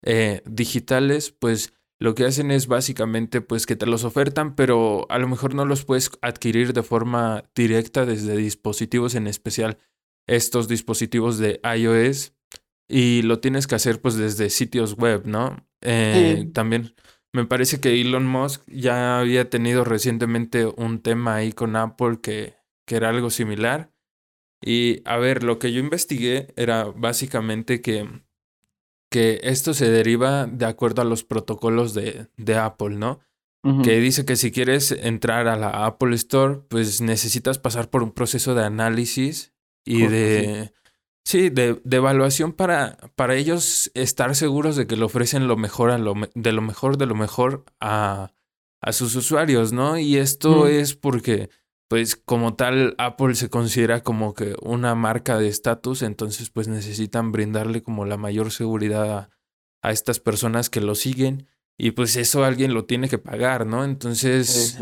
eh, 0.04 0.42
digitales, 0.46 1.32
pues 1.32 1.74
lo 2.00 2.14
que 2.14 2.26
hacen 2.26 2.52
es 2.52 2.68
básicamente 2.68 3.42
pues 3.42 3.66
que 3.66 3.76
te 3.76 3.86
los 3.86 4.04
ofertan, 4.04 4.56
pero 4.56 5.08
a 5.10 5.18
lo 5.18 5.28
mejor 5.28 5.56
no 5.56 5.66
los 5.66 5.86
puedes 5.86 6.12
adquirir 6.22 6.74
de 6.74 6.84
forma 6.84 7.44
directa 7.56 8.06
desde 8.06 8.38
dispositivos 8.38 9.16
en 9.16 9.28
especial 9.28 9.78
estos 10.28 10.68
dispositivos 10.68 11.38
de 11.38 11.62
iOS 11.64 12.35
y 12.88 13.22
lo 13.24 13.40
tienes 13.40 13.68
que 13.68 13.76
hacer 13.76 14.02
pues 14.02 14.16
desde 14.16 14.50
sitios 14.50 14.96
web, 14.96 15.26
¿no? 15.26 15.68
Eh, 15.82 16.50
También 16.54 16.96
me 17.34 17.46
parece 17.46 17.80
que 17.80 18.00
Elon 18.00 18.26
Musk 18.26 18.64
ya 18.68 19.20
había 19.20 19.50
tenido 19.50 19.84
recientemente 19.84 20.66
un 20.66 21.00
tema 21.02 21.36
ahí 21.36 21.52
con 21.52 21.76
Apple 21.76 22.20
que, 22.22 22.56
que 22.86 22.96
era 22.96 23.10
algo 23.10 23.30
similar. 23.30 23.92
Y 24.62 25.02
a 25.06 25.18
ver, 25.18 25.44
lo 25.44 25.60
que 25.60 25.74
yo 25.74 25.80
investigué 25.80 26.54
era 26.56 26.86
básicamente 26.86 27.82
que, 27.82 28.08
que 29.12 29.40
esto 29.44 29.74
se 29.74 29.90
deriva 29.90 30.48
de 30.48 30.66
acuerdo 30.66 31.02
a 31.02 31.06
los 31.06 31.24
protocolos 31.24 31.94
de, 31.94 32.28
de 32.38 32.56
Apple, 32.56 32.96
¿no? 32.96 33.20
Que 33.84 34.00
dice 34.00 34.26
que 34.26 34.36
si 34.36 34.52
quieres 34.52 34.92
entrar 34.92 35.48
a 35.48 35.56
la 35.56 35.88
Apple 35.88 36.16
Store, 36.16 36.62
pues 36.70 37.02
necesitas 37.02 37.58
pasar 37.58 37.90
por 37.90 38.04
un 38.04 38.12
proceso 38.12 38.54
de 38.54 38.64
análisis 38.64 39.54
y 39.84 40.06
de... 40.06 40.72
Sí, 40.72 40.85
de, 41.32 41.82
de, 41.84 41.98
evaluación 41.98 42.54
para, 42.54 42.98
para 43.16 43.36
ellos 43.36 43.92
estar 43.96 44.36
seguros 44.36 44.76
de 44.76 44.88
que 44.88 44.96
le 44.96 45.04
ofrecen 45.04 45.48
lo 45.48 45.58
mejor 45.58 45.92
a 45.92 45.98
lo, 45.98 46.14
de 46.36 46.52
lo 46.52 46.62
mejor 46.62 46.98
de 46.98 47.08
lo 47.08 47.16
mejor 47.16 47.66
a, 47.80 48.32
a 48.82 48.94
sus 48.94 49.16
usuarios, 49.16 49.74
¿no? 49.74 49.98
Y 49.98 50.18
esto 50.18 50.68
es 50.68 50.96
porque 50.96 51.50
pues 51.88 52.16
como 52.16 52.56
tal 52.56 52.96
Apple 52.98 53.36
se 53.36 53.50
considera 53.50 54.02
como 54.02 54.34
que 54.34 54.56
una 54.62 54.96
marca 54.96 55.38
de 55.38 55.48
estatus, 55.48 56.04
entonces 56.04 56.50
pues 56.50 56.68
necesitan 56.68 57.32
brindarle 57.32 57.82
como 57.82 58.06
la 58.06 58.18
mayor 58.18 58.52
seguridad 58.52 59.12
a, 59.12 59.30
a, 59.82 59.92
estas 59.92 60.20
personas 60.20 60.70
que 60.70 60.82
lo 60.82 60.96
siguen 60.96 61.48
y 61.78 61.92
pues 61.92 62.16
eso 62.16 62.44
alguien 62.44 62.74
lo 62.74 62.86
tiene 62.86 63.10
que 63.10 63.18
pagar, 63.18 63.66
¿no? 63.66 63.84
Entonces 63.84 64.80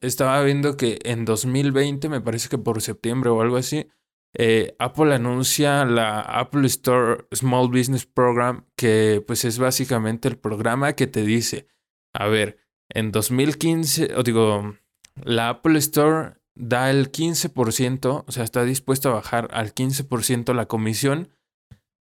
estaba 0.00 0.42
viendo 0.42 0.76
que 0.76 0.98
en 1.04 1.24
2020, 1.24 2.08
me 2.08 2.20
parece 2.20 2.48
que 2.48 2.58
por 2.58 2.80
septiembre 2.82 3.30
o 3.30 3.42
algo 3.42 3.56
así, 3.56 3.88
eh, 4.34 4.74
Apple 4.78 5.14
anuncia 5.14 5.84
la 5.84 6.20
Apple 6.20 6.66
Store 6.66 7.26
Small 7.32 7.68
Business 7.68 8.06
Program, 8.06 8.66
que 8.76 9.22
pues 9.26 9.44
es 9.44 9.58
básicamente 9.58 10.28
el 10.28 10.38
programa 10.38 10.94
que 10.94 11.06
te 11.06 11.22
dice, 11.22 11.68
a 12.14 12.28
ver, 12.28 12.58
en 12.88 13.12
2015, 13.12 14.14
o 14.16 14.22
digo, 14.22 14.76
la 15.22 15.50
Apple 15.50 15.78
Store 15.78 16.34
da 16.54 16.90
el 16.90 17.10
15%, 17.10 18.24
o 18.26 18.32
sea, 18.32 18.44
está 18.44 18.64
dispuesto 18.64 19.10
a 19.10 19.14
bajar 19.14 19.48
al 19.52 19.74
15% 19.74 20.54
la 20.54 20.66
comisión 20.66 21.28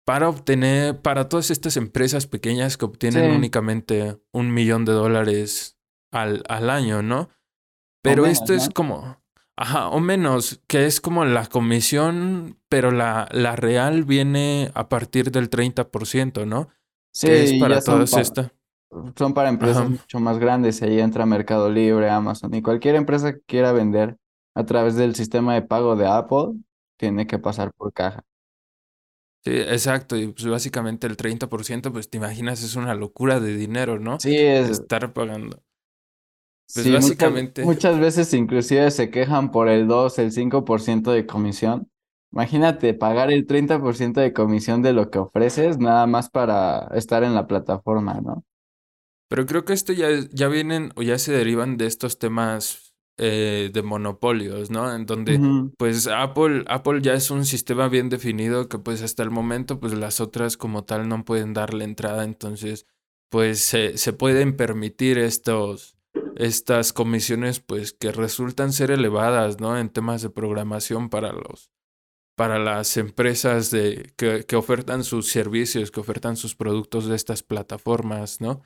para 0.04 0.28
obtener, 0.28 1.00
para 1.02 1.28
todas 1.28 1.50
estas 1.50 1.76
empresas 1.76 2.26
pequeñas 2.26 2.76
que 2.76 2.84
obtienen 2.84 3.32
únicamente 3.32 4.20
un 4.32 4.54
millón 4.54 4.84
de 4.84 4.92
dólares 4.92 5.78
al, 6.12 6.44
al 6.48 6.70
año, 6.70 7.02
¿no? 7.02 7.28
Pero 8.02 8.26
esto 8.26 8.54
es 8.54 8.70
como, 8.70 9.20
ajá, 9.56 9.88
o 9.88 10.00
menos, 10.00 10.60
que 10.66 10.86
es 10.86 11.00
como 11.00 11.24
la 11.24 11.46
comisión, 11.46 12.58
pero 12.68 12.90
la, 12.90 13.28
la 13.32 13.56
real 13.56 14.04
viene 14.04 14.70
a 14.74 14.88
partir 14.88 15.30
del 15.30 15.50
30%, 15.50 16.46
¿no? 16.46 16.68
Sí, 17.12 17.28
es 17.28 17.54
para 17.54 17.80
todas 17.80 18.12
estas 18.14 18.52
son 19.16 19.34
para 19.34 19.48
empresas 19.48 19.88
mucho 19.88 20.20
más 20.20 20.38
grandes. 20.38 20.82
Ahí 20.82 21.00
entra 21.00 21.26
Mercado 21.26 21.70
Libre, 21.70 22.10
Amazon 22.10 22.54
y 22.54 22.62
cualquier 22.62 22.94
empresa 22.94 23.32
que 23.32 23.40
quiera 23.46 23.72
vender 23.72 24.16
a 24.54 24.64
través 24.64 24.96
del 24.96 25.14
sistema 25.14 25.54
de 25.54 25.62
pago 25.62 25.96
de 25.96 26.06
Apple 26.06 26.54
tiene 26.96 27.26
que 27.26 27.38
pasar 27.38 27.72
por 27.74 27.92
caja. 27.92 28.22
Sí, 29.44 29.52
exacto. 29.52 30.16
Y 30.16 30.28
pues 30.28 30.46
básicamente 30.46 31.06
el 31.06 31.16
30%, 31.16 31.92
pues 31.92 32.10
te 32.10 32.16
imaginas, 32.16 32.62
es 32.62 32.74
una 32.74 32.94
locura 32.94 33.38
de 33.38 33.56
dinero, 33.56 33.98
¿no? 34.00 34.18
Sí, 34.18 34.36
es. 34.36 34.70
Estar 34.70 35.12
pagando. 35.12 35.62
Pues 36.74 36.92
básicamente. 36.92 37.64
Muchas, 37.64 37.94
muchas 37.94 38.00
veces 38.00 38.34
inclusive 38.34 38.90
se 38.90 39.10
quejan 39.10 39.50
por 39.50 39.68
el 39.68 39.86
2, 39.86 40.18
el 40.18 40.32
5% 40.32 41.12
de 41.12 41.26
comisión. 41.26 41.88
Imagínate 42.32 42.92
pagar 42.92 43.30
el 43.30 43.46
30% 43.46 44.20
de 44.20 44.32
comisión 44.32 44.82
de 44.82 44.92
lo 44.92 45.10
que 45.10 45.18
ofreces 45.18 45.78
nada 45.78 46.06
más 46.06 46.28
para 46.28 46.88
estar 46.94 47.22
en 47.24 47.34
la 47.34 47.46
plataforma, 47.46 48.20
¿no? 48.20 48.44
Pero 49.28 49.46
creo 49.46 49.64
que 49.64 49.72
esto 49.72 49.92
ya, 49.92 50.08
ya 50.30 50.48
vienen 50.48 50.92
o 50.96 51.02
ya 51.02 51.18
se 51.18 51.32
derivan 51.32 51.76
de 51.76 51.86
estos 51.86 52.18
temas 52.18 52.94
eh, 53.18 53.70
de 53.72 53.82
monopolios, 53.82 54.70
¿no? 54.70 54.94
En 54.94 55.06
donde 55.06 55.40
pues 55.78 56.06
Apple, 56.06 56.64
Apple 56.68 57.00
ya 57.00 57.14
es 57.14 57.30
un 57.30 57.46
sistema 57.46 57.88
bien 57.88 58.10
definido 58.10 58.68
que 58.68 58.78
pues 58.78 59.02
hasta 59.02 59.22
el 59.22 59.30
momento 59.30 59.80
pues 59.80 59.94
las 59.94 60.20
otras 60.20 60.58
como 60.58 60.84
tal 60.84 61.08
no 61.08 61.24
pueden 61.24 61.54
darle 61.54 61.84
entrada, 61.84 62.24
entonces 62.24 62.86
pues 63.30 63.60
se, 63.60 63.96
se 63.96 64.12
pueden 64.12 64.54
permitir 64.56 65.18
estos, 65.18 65.95
estas 66.36 66.92
comisiones 66.92 67.60
pues 67.60 67.92
que 67.92 68.12
resultan 68.12 68.72
ser 68.72 68.90
elevadas, 68.90 69.60
¿no? 69.60 69.78
En 69.78 69.90
temas 69.90 70.22
de 70.22 70.30
programación 70.30 71.08
para 71.10 71.32
los 71.32 71.70
para 72.36 72.58
las 72.58 72.98
empresas 72.98 73.70
de, 73.70 74.12
que, 74.16 74.44
que 74.44 74.56
ofertan 74.56 75.04
sus 75.04 75.30
servicios, 75.30 75.90
que 75.90 76.00
ofertan 76.00 76.36
sus 76.36 76.54
productos 76.54 77.06
de 77.06 77.16
estas 77.16 77.42
plataformas, 77.42 78.42
¿no? 78.42 78.60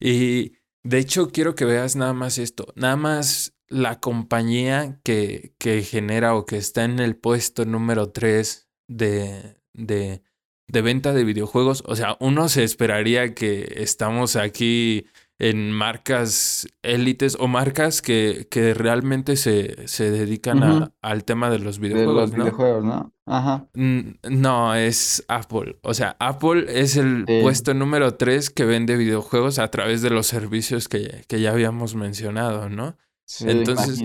Y 0.00 0.52
de 0.84 0.98
hecho 0.98 1.30
quiero 1.32 1.56
que 1.56 1.64
veas 1.64 1.96
nada 1.96 2.12
más 2.12 2.38
esto, 2.38 2.72
nada 2.76 2.94
más 2.94 3.56
la 3.68 3.98
compañía 3.98 5.00
que, 5.02 5.54
que 5.58 5.82
genera 5.82 6.36
o 6.36 6.46
que 6.46 6.56
está 6.56 6.84
en 6.84 7.00
el 7.00 7.16
puesto 7.16 7.64
número 7.64 8.10
3 8.12 8.68
de, 8.88 9.60
de, 9.74 10.22
de 10.68 10.82
venta 10.82 11.12
de 11.12 11.24
videojuegos. 11.24 11.82
O 11.86 11.96
sea, 11.96 12.16
uno 12.20 12.48
se 12.48 12.62
esperaría 12.62 13.34
que 13.34 13.74
estamos 13.76 14.36
aquí 14.36 15.06
en 15.38 15.70
marcas 15.70 16.66
élites 16.82 17.36
o 17.38 17.46
marcas 17.46 18.00
que, 18.00 18.48
que 18.50 18.72
realmente 18.72 19.36
se, 19.36 19.86
se 19.86 20.10
dedican 20.10 20.62
a, 20.62 20.92
al 21.02 21.24
tema 21.24 21.50
de 21.50 21.58
los 21.58 21.78
videojuegos. 21.78 22.30
De 22.30 22.38
los 22.38 22.46
videojuegos, 22.46 22.84
¿no? 22.84 23.12
Ajá. 23.26 23.68
No, 23.74 24.74
es 24.74 25.24
Apple. 25.28 25.78
O 25.82 25.94
sea, 25.94 26.16
Apple 26.20 26.66
es 26.68 26.96
el 26.96 27.24
puesto 27.42 27.74
número 27.74 28.14
3 28.14 28.50
que 28.50 28.64
vende 28.64 28.96
videojuegos 28.96 29.58
a 29.58 29.68
través 29.68 30.00
de 30.00 30.10
los 30.10 30.26
servicios 30.26 30.88
que, 30.88 31.24
que 31.28 31.40
ya 31.40 31.50
habíamos 31.50 31.94
mencionado, 31.96 32.70
¿no? 32.70 32.96
Sí, 33.24 33.44
Entonces, 33.48 34.04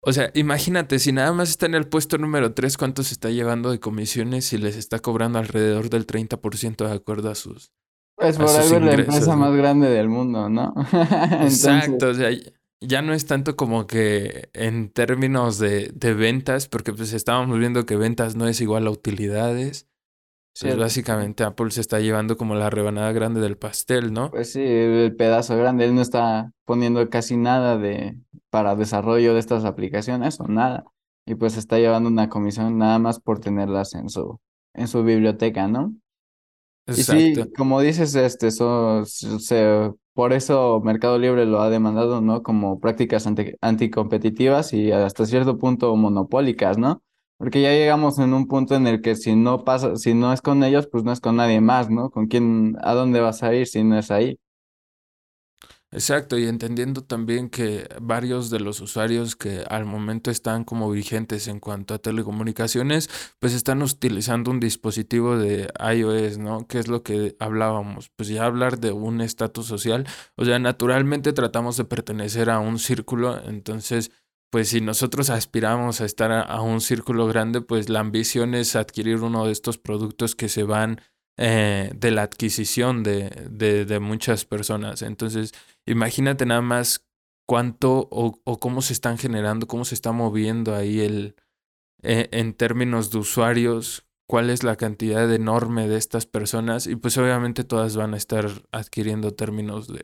o 0.00 0.12
sea, 0.12 0.30
imagínate, 0.34 0.98
si 0.98 1.12
nada 1.12 1.32
más 1.32 1.50
está 1.50 1.66
en 1.66 1.74
el 1.74 1.88
puesto 1.88 2.18
número 2.18 2.52
3, 2.52 2.76
¿cuánto 2.76 3.02
se 3.04 3.14
está 3.14 3.30
llevando 3.30 3.70
de 3.70 3.80
comisiones 3.80 4.52
y 4.52 4.58
les 4.58 4.76
está 4.76 4.98
cobrando 4.98 5.38
alrededor 5.38 5.88
del 5.88 6.06
30% 6.06 6.86
de 6.86 6.92
acuerdo 6.92 7.30
a 7.30 7.34
sus 7.34 7.72
pues 8.34 8.52
por 8.52 8.60
algo 8.60 8.76
es 8.76 8.82
la 8.82 8.92
empresa 8.94 9.36
más 9.36 9.54
grande 9.54 9.88
del 9.88 10.08
mundo, 10.08 10.48
¿no? 10.48 10.74
Exacto, 11.42 12.08
o 12.08 12.14
sea, 12.14 12.30
ya 12.80 13.02
no 13.02 13.12
es 13.12 13.26
tanto 13.26 13.56
como 13.56 13.86
que 13.86 14.50
en 14.52 14.90
términos 14.90 15.58
de, 15.58 15.90
de, 15.94 16.14
ventas, 16.14 16.68
porque 16.68 16.92
pues 16.92 17.12
estábamos 17.12 17.58
viendo 17.58 17.86
que 17.86 17.96
ventas 17.96 18.36
no 18.36 18.48
es 18.48 18.60
igual 18.60 18.86
a 18.86 18.90
utilidades. 18.90 19.86
Pues 20.58 20.78
básicamente 20.78 21.44
Apple 21.44 21.70
se 21.70 21.82
está 21.82 22.00
llevando 22.00 22.38
como 22.38 22.54
la 22.54 22.70
rebanada 22.70 23.12
grande 23.12 23.42
del 23.42 23.58
pastel, 23.58 24.14
¿no? 24.14 24.30
Pues 24.30 24.52
sí, 24.52 24.62
el 24.62 25.14
pedazo 25.14 25.54
grande, 25.58 25.84
él 25.84 25.94
no 25.94 26.00
está 26.00 26.50
poniendo 26.64 27.10
casi 27.10 27.36
nada 27.36 27.76
de 27.76 28.16
para 28.48 28.74
desarrollo 28.74 29.34
de 29.34 29.40
estas 29.40 29.66
aplicaciones 29.66 30.40
o 30.40 30.48
nada. 30.48 30.84
Y 31.26 31.34
pues 31.34 31.58
está 31.58 31.78
llevando 31.78 32.08
una 32.08 32.30
comisión 32.30 32.78
nada 32.78 32.98
más 32.98 33.20
por 33.20 33.38
tenerlas 33.38 33.94
en 33.94 34.08
su, 34.08 34.40
en 34.72 34.88
su 34.88 35.04
biblioteca, 35.04 35.68
¿no? 35.68 35.94
Y 36.94 37.02
sí, 37.02 37.34
como 37.56 37.80
dices, 37.80 38.14
este, 38.14 38.48
eso, 38.48 39.04
se, 39.04 39.90
por 40.14 40.32
eso 40.32 40.80
Mercado 40.84 41.18
Libre 41.18 41.44
lo 41.44 41.60
ha 41.60 41.68
demandado, 41.70 42.20
¿no? 42.20 42.42
Como 42.42 42.78
prácticas 42.80 43.26
anti, 43.26 43.54
anticompetitivas 43.60 44.72
y 44.72 44.92
hasta 44.92 45.26
cierto 45.26 45.58
punto 45.58 45.94
monopólicas, 45.96 46.78
¿no? 46.78 47.02
Porque 47.38 47.60
ya 47.60 47.70
llegamos 47.72 48.18
en 48.18 48.32
un 48.32 48.46
punto 48.46 48.76
en 48.76 48.86
el 48.86 49.02
que 49.02 49.16
si 49.16 49.34
no 49.36 49.64
pasa, 49.64 49.96
si 49.96 50.14
no 50.14 50.32
es 50.32 50.40
con 50.40 50.62
ellos, 50.64 50.86
pues 50.90 51.04
no 51.04 51.12
es 51.12 51.20
con 51.20 51.36
nadie 51.36 51.60
más, 51.60 51.90
¿no? 51.90 52.10
¿Con 52.10 52.28
quién, 52.28 52.76
a 52.82 52.94
dónde 52.94 53.20
vas 53.20 53.42
a 53.42 53.54
ir 53.54 53.66
si 53.66 53.82
no 53.84 53.98
es 53.98 54.10
ahí? 54.10 54.38
Exacto, 55.96 56.36
y 56.36 56.46
entendiendo 56.46 57.02
también 57.02 57.48
que 57.48 57.88
varios 58.02 58.50
de 58.50 58.60
los 58.60 58.82
usuarios 58.82 59.34
que 59.34 59.64
al 59.70 59.86
momento 59.86 60.30
están 60.30 60.64
como 60.64 60.90
vigentes 60.90 61.48
en 61.48 61.58
cuanto 61.58 61.94
a 61.94 61.98
telecomunicaciones, 61.98 63.08
pues 63.38 63.54
están 63.54 63.80
utilizando 63.80 64.50
un 64.50 64.60
dispositivo 64.60 65.38
de 65.38 65.72
iOS, 65.80 66.36
¿no? 66.36 66.66
Que 66.66 66.80
es 66.80 66.88
lo 66.88 67.02
que 67.02 67.34
hablábamos, 67.40 68.10
pues 68.14 68.28
ya 68.28 68.44
hablar 68.44 68.78
de 68.78 68.92
un 68.92 69.22
estatus 69.22 69.64
social, 69.64 70.06
o 70.36 70.44
sea, 70.44 70.58
naturalmente 70.58 71.32
tratamos 71.32 71.78
de 71.78 71.86
pertenecer 71.86 72.50
a 72.50 72.58
un 72.58 72.78
círculo, 72.78 73.42
entonces, 73.48 74.10
pues 74.50 74.68
si 74.68 74.82
nosotros 74.82 75.30
aspiramos 75.30 76.02
a 76.02 76.04
estar 76.04 76.30
a, 76.30 76.60
un 76.60 76.82
círculo 76.82 77.26
grande, 77.26 77.62
pues 77.62 77.88
la 77.88 78.00
ambición 78.00 78.54
es 78.54 78.76
adquirir 78.76 79.22
uno 79.22 79.46
de 79.46 79.52
estos 79.52 79.78
productos 79.78 80.36
que 80.36 80.50
se 80.50 80.62
van 80.62 81.00
eh, 81.36 81.92
de 81.94 82.10
la 82.10 82.22
adquisición 82.22 83.02
de, 83.02 83.30
de, 83.50 83.84
de 83.84 84.00
muchas 84.00 84.44
personas. 84.44 85.02
Entonces, 85.02 85.52
imagínate 85.84 86.46
nada 86.46 86.62
más 86.62 87.06
cuánto 87.46 88.08
o, 88.10 88.40
o, 88.44 88.58
cómo 88.58 88.82
se 88.82 88.92
están 88.92 89.18
generando, 89.18 89.66
cómo 89.66 89.84
se 89.84 89.94
está 89.94 90.12
moviendo 90.12 90.74
ahí 90.74 91.00
el, 91.00 91.36
eh, 92.02 92.28
en 92.32 92.54
términos 92.54 93.10
de 93.10 93.18
usuarios, 93.18 94.06
cuál 94.26 94.50
es 94.50 94.62
la 94.64 94.76
cantidad 94.76 95.32
enorme 95.32 95.88
de 95.88 95.96
estas 95.96 96.26
personas 96.26 96.86
y 96.86 96.96
pues 96.96 97.16
obviamente 97.16 97.64
todas 97.64 97.96
van 97.96 98.14
a 98.14 98.16
estar 98.16 98.50
adquiriendo 98.72 99.34
términos 99.34 99.86
de, 99.88 100.02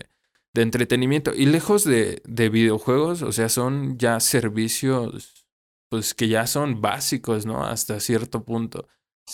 de 0.54 0.62
entretenimiento. 0.62 1.32
Y 1.34 1.46
lejos 1.46 1.84
de, 1.84 2.22
de 2.24 2.48
videojuegos, 2.48 3.22
o 3.22 3.32
sea, 3.32 3.48
son 3.48 3.98
ya 3.98 4.20
servicios, 4.20 5.46
pues 5.88 6.14
que 6.14 6.28
ya 6.28 6.46
son 6.46 6.80
básicos, 6.80 7.46
¿no? 7.46 7.64
Hasta 7.64 7.98
cierto 8.00 8.44
punto. 8.44 8.86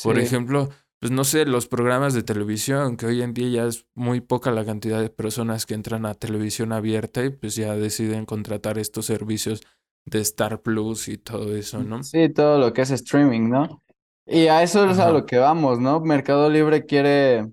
Por 0.03 0.19
ejemplo, 0.19 0.71
pues 1.01 1.13
no 1.13 1.25
sé, 1.25 1.47
los 1.47 1.69
programas 1.69 2.13
de 2.13 2.23
televisión, 2.23 2.97
que 2.97 3.07
hoy 3.07 3.23
en 3.23 3.33
día 3.33 3.49
ya 3.49 3.69
es 3.69 3.87
muy 3.95 4.21
poca 4.21 4.51
la 4.51 4.65
cantidad 4.65 5.01
de 5.01 5.11
personas 5.11 5.65
que 5.65 5.75
entran 5.75 6.07
a 6.07 6.15
televisión 6.15 6.73
abierta 6.73 7.25
y 7.25 7.31
pues 7.31 7.55
ya 7.55 7.75
deciden 7.77 8.27
contratar 8.27 8.79
estos 8.79 9.07
servicios 9.07 9.61
de 10.05 10.21
Star 10.21 10.61
Plus 10.61 11.09
y 11.09 11.19
todo 11.19 11.55
eso, 11.55 11.83
¿no? 11.85 12.03
Sí, 12.03 12.29
todo 12.31 12.59
lo 12.59 12.73
que 12.73 12.83
es 12.83 12.91
streaming, 12.91 13.49
¿no? 13.49 13.83
Y 14.27 14.49
a 14.49 14.63
eso 14.63 14.89
es 14.91 14.99
a 14.99 15.11
lo 15.11 15.25
que 15.25 15.39
vamos, 15.39 15.79
¿no? 15.79 16.01
Mercado 16.01 16.51
Libre 16.51 16.85
quiere, 16.85 17.51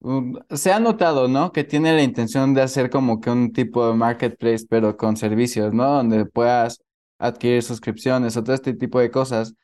um, 0.00 0.38
se 0.50 0.72
ha 0.72 0.80
notado, 0.80 1.28
¿no? 1.28 1.52
Que 1.52 1.64
tiene 1.64 1.92
la 1.92 2.02
intención 2.02 2.54
de 2.54 2.62
hacer 2.62 2.88
como 2.88 3.20
que 3.20 3.30
un 3.30 3.52
tipo 3.52 3.86
de 3.86 3.94
marketplace, 3.94 4.66
pero 4.68 4.96
con 4.96 5.16
servicios, 5.16 5.74
¿no? 5.74 5.96
Donde 5.96 6.24
puedas 6.24 6.80
adquirir 7.18 7.62
suscripciones 7.62 8.36
o 8.36 8.44
todo 8.44 8.54
este 8.54 8.74
tipo 8.74 9.00
de 9.00 9.10
cosas. 9.10 9.54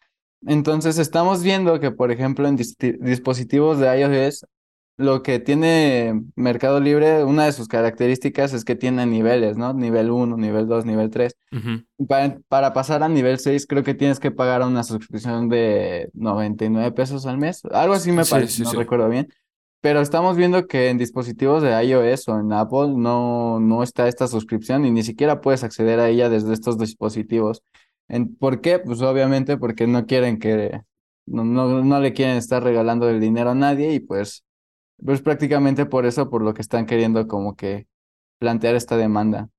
Entonces 0.47 0.99
estamos 0.99 1.43
viendo 1.43 1.81
que, 1.81 1.91
por 1.91 2.11
ejemplo, 2.11 2.49
en 2.49 2.57
dispositivos 2.57 3.79
de 3.79 4.01
iOS, 4.01 4.47
lo 4.97 5.23
que 5.23 5.39
tiene 5.39 6.23
Mercado 6.37 6.79
Libre, 6.79 7.25
una 7.25 7.47
de 7.47 7.53
sus 7.53 7.69
características 7.69 8.53
es 8.53 8.65
que 8.65 8.75
tiene 8.77 9.07
niveles, 9.07 9.57
¿no? 9.57 9.73
Nivel 9.73 10.11
1, 10.11 10.37
nivel 10.37 10.67
2, 10.67 10.85
nivel 10.85 11.09
3. 11.11 11.37
Ujú. 11.53 12.07
Para, 12.07 12.39
para 12.49 12.73
pasar 12.75 13.03
a 13.03 13.09
nivel 13.09 13.39
6, 13.39 13.67
creo 13.67 13.83
que 13.83 13.95
tienes 13.95 14.21
que 14.21 14.31
pagar 14.31 14.63
una 14.63 14.85
suscripción 14.85 15.49
de 15.49 16.11
99 16.13 16.93
pesos 16.93 17.25
al 17.27 17.39
mes. 17.39 17.63
Algo 17.73 17.95
así 17.95 18.13
me 18.13 18.25
Sí, 18.25 18.31
parece, 18.31 18.53
sí, 18.53 18.63
no 18.63 18.71
sí. 18.71 18.77
recuerdo 18.77 19.09
bien. 19.09 19.29
Pero 19.81 20.03
estamos 20.03 20.37
viendo 20.37 20.67
que 20.67 20.91
en 20.91 20.99
dispositivos 20.99 21.63
de 21.63 21.71
iOS 21.83 22.29
o 22.29 22.39
en 22.39 22.53
Apple 22.53 22.89
no, 22.95 23.59
no 23.59 23.83
está 23.83 24.07
esta 24.09 24.29
suscripción 24.29 24.85
y 24.85 24.91
ni 24.91 25.03
siquiera 25.03 25.41
puedes 25.41 25.65
acceder 25.65 25.99
a 26.01 26.11
ella 26.11 26.29
desde 26.29 26.53
estos 26.53 26.77
dispositivos. 26.77 27.63
¿Por 28.39 28.61
qué? 28.61 28.79
Pues 28.79 29.01
obviamente 29.03 29.57
porque 29.57 29.87
no 29.87 30.07
quieren 30.07 30.39
que, 30.39 30.83
no, 31.27 31.45
no, 31.45 31.85
no 31.85 32.01
le 32.01 32.13
quieren 32.13 32.37
estar 32.37 32.63
regalando 32.63 33.09
el 33.09 33.21
dinero 33.21 33.51
a 33.51 33.55
nadie 33.55 33.93
y 33.95 34.01
pues, 34.01 34.45
pues 35.05 35.23
prácticamente 35.23 35.87
por 35.87 36.07
eso, 36.07 36.31
por 36.31 36.43
lo 36.43 36.55
que 36.55 36.63
están 36.63 36.87
queriendo 36.87 37.27
como 37.29 37.57
que 37.57 37.87
plantear 38.39 38.75
esta 38.75 38.97
demanda. 38.97 39.51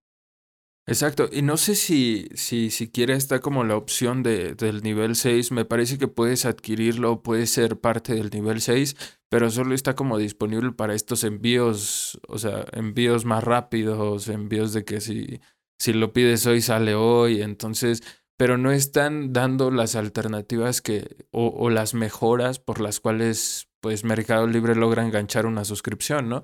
Exacto, 0.88 1.30
y 1.32 1.42
no 1.44 1.58
sé 1.58 1.76
si, 1.76 2.28
si 2.34 2.70
siquiera 2.72 3.14
está 3.16 3.40
como 3.40 3.64
la 3.64 3.78
opción 3.78 4.24
de, 4.24 4.56
del 4.56 4.82
nivel 4.82 5.16
6, 5.16 5.52
me 5.52 5.64
parece 5.64 5.98
que 5.98 6.08
puedes 6.08 6.46
adquirirlo, 6.46 7.22
puede 7.22 7.46
ser 7.46 7.80
parte 7.80 8.16
del 8.16 8.30
nivel 8.32 8.62
6, 8.62 8.96
pero 9.30 9.50
solo 9.52 9.76
está 9.76 9.96
como 9.96 10.18
disponible 10.18 10.72
para 10.72 10.96
estos 10.96 11.24
envíos, 11.24 12.20
o 12.28 12.40
sea, 12.40 12.66
envíos 12.74 13.26
más 13.26 13.44
rápidos, 13.44 14.28
envíos 14.28 14.74
de 14.74 14.84
que 14.84 15.00
si, 15.02 15.40
si 15.80 15.94
lo 15.94 16.14
pides 16.14 16.46
hoy 16.48 16.62
sale 16.62 16.96
hoy, 16.96 17.42
entonces, 17.42 18.02
pero 18.42 18.58
no 18.58 18.72
están 18.72 19.34
dando 19.34 19.70
las 19.70 19.96
alternativas 19.96 20.82
que, 20.82 21.28
o, 21.32 21.48
o 21.50 21.70
las 21.70 21.94
mejoras 21.94 22.58
por 22.58 22.82
las 22.82 23.00
cuales 23.00 23.68
pues 23.82 24.04
Mercado 24.04 24.48
Libre 24.48 24.74
logra 24.76 25.06
enganchar 25.06 25.46
una 25.46 25.64
suscripción, 25.64 26.28
¿no? 26.28 26.44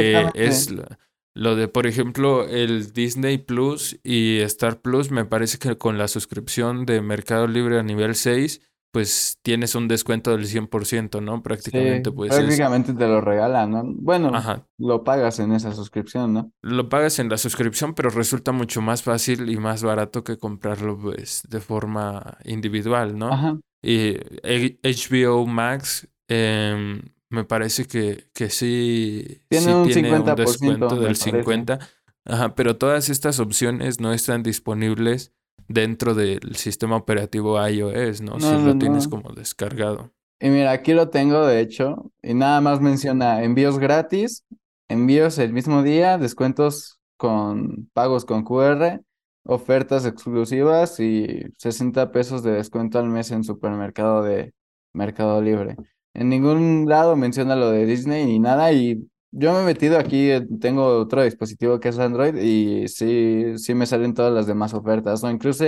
que 0.00 0.12
es 0.34 0.70
la- 0.70 0.98
lo 1.36 1.56
de, 1.56 1.68
por 1.68 1.86
ejemplo, 1.86 2.46
el 2.48 2.92
Disney 2.92 3.38
Plus 3.38 3.98
y 4.04 4.38
Star 4.40 4.80
Plus, 4.80 5.10
me 5.10 5.24
parece 5.24 5.58
que 5.58 5.76
con 5.76 5.98
la 5.98 6.08
suscripción 6.08 6.86
de 6.86 7.00
Mercado 7.00 7.46
Libre 7.46 7.78
a 7.78 7.82
nivel 7.82 8.14
6, 8.14 8.60
pues 8.94 9.40
tienes 9.42 9.74
un 9.74 9.88
descuento 9.88 10.30
del 10.30 10.46
100%, 10.46 11.20
¿no? 11.20 11.42
Prácticamente, 11.42 12.10
Sí, 12.10 12.14
pues 12.14 12.30
es, 12.30 12.38
prácticamente 12.38 12.94
te 12.94 13.08
lo 13.08 13.20
regalan, 13.20 13.72
¿no? 13.72 13.82
Bueno, 13.84 14.30
ajá, 14.32 14.68
lo 14.78 15.02
pagas 15.02 15.40
en 15.40 15.52
esa 15.52 15.72
suscripción, 15.72 16.32
¿no? 16.32 16.52
lo 16.62 16.88
pagas 16.88 17.18
en 17.18 17.28
la 17.28 17.36
suscripción, 17.36 17.94
pero 17.94 18.10
resulta 18.10 18.52
mucho 18.52 18.80
más 18.82 19.02
fácil 19.02 19.50
y 19.50 19.56
más 19.56 19.82
barato 19.82 20.22
que 20.22 20.38
comprarlo, 20.38 20.96
pues, 20.96 21.42
de 21.48 21.60
forma 21.60 22.38
individual, 22.44 23.18
¿no? 23.18 23.32
Ajá. 23.32 23.58
Y 23.82 24.16
eh, 24.44 24.78
HBO 24.84 25.44
Max, 25.44 26.06
em, 26.28 27.02
me 27.30 27.42
parece 27.42 27.86
que, 27.86 28.28
que 28.32 28.48
sí, 28.48 29.42
Tiene 29.48 29.66
sí 29.66 29.72
un 29.72 29.88
tiene 29.88 30.12
un 30.12 30.24
50%, 30.24 30.36
descuento 30.36 30.94
del 30.94 31.02
parece. 31.02 31.30
50. 31.32 31.78
Ajá, 32.26 32.54
pero 32.54 32.76
todas 32.76 33.08
estas 33.08 33.40
opciones 33.40 33.98
no 33.98 34.12
están 34.12 34.44
disponibles 34.44 35.32
dentro 35.68 36.14
del 36.14 36.56
sistema 36.56 36.96
operativo 36.96 37.64
iOS, 37.66 38.20
¿no? 38.20 38.38
Si 38.40 38.46
no, 38.46 38.60
lo 38.60 38.78
tienes 38.78 39.04
no. 39.04 39.10
como 39.10 39.34
descargado. 39.34 40.12
Y 40.40 40.50
mira, 40.50 40.72
aquí 40.72 40.92
lo 40.92 41.08
tengo, 41.08 41.46
de 41.46 41.60
hecho, 41.60 42.10
y 42.22 42.34
nada 42.34 42.60
más 42.60 42.80
menciona 42.80 43.42
envíos 43.42 43.78
gratis, 43.78 44.44
envíos 44.88 45.38
el 45.38 45.52
mismo 45.52 45.82
día, 45.82 46.18
descuentos 46.18 46.98
con 47.16 47.88
pagos 47.92 48.24
con 48.24 48.44
QR, 48.44 49.00
ofertas 49.46 50.04
exclusivas 50.06 51.00
y 51.00 51.44
60 51.58 52.10
pesos 52.12 52.42
de 52.42 52.52
descuento 52.52 52.98
al 52.98 53.08
mes 53.08 53.30
en 53.30 53.44
supermercado 53.44 54.22
de 54.22 54.52
Mercado 54.92 55.40
Libre. 55.40 55.76
En 56.14 56.28
ningún 56.28 56.86
lado 56.88 57.16
menciona 57.16 57.56
lo 57.56 57.70
de 57.70 57.86
Disney 57.86 58.26
ni 58.26 58.38
nada 58.38 58.72
y 58.72 59.08
yo 59.36 59.52
me 59.52 59.60
he 59.62 59.64
metido 59.64 59.98
aquí, 59.98 60.30
eh, 60.30 60.46
tengo 60.60 60.86
otro 61.00 61.22
dispositivo 61.22 61.80
que 61.80 61.88
es 61.90 61.98
Android 61.98 62.36
y 62.36 62.88
sí, 62.88 63.58
sí 63.58 63.74
me 63.74 63.86
salen 63.86 64.14
todas 64.14 64.32
las 64.32 64.46
demás 64.46 64.74
ofertas, 64.74 65.22
o 65.24 65.30
incluso, 65.30 65.64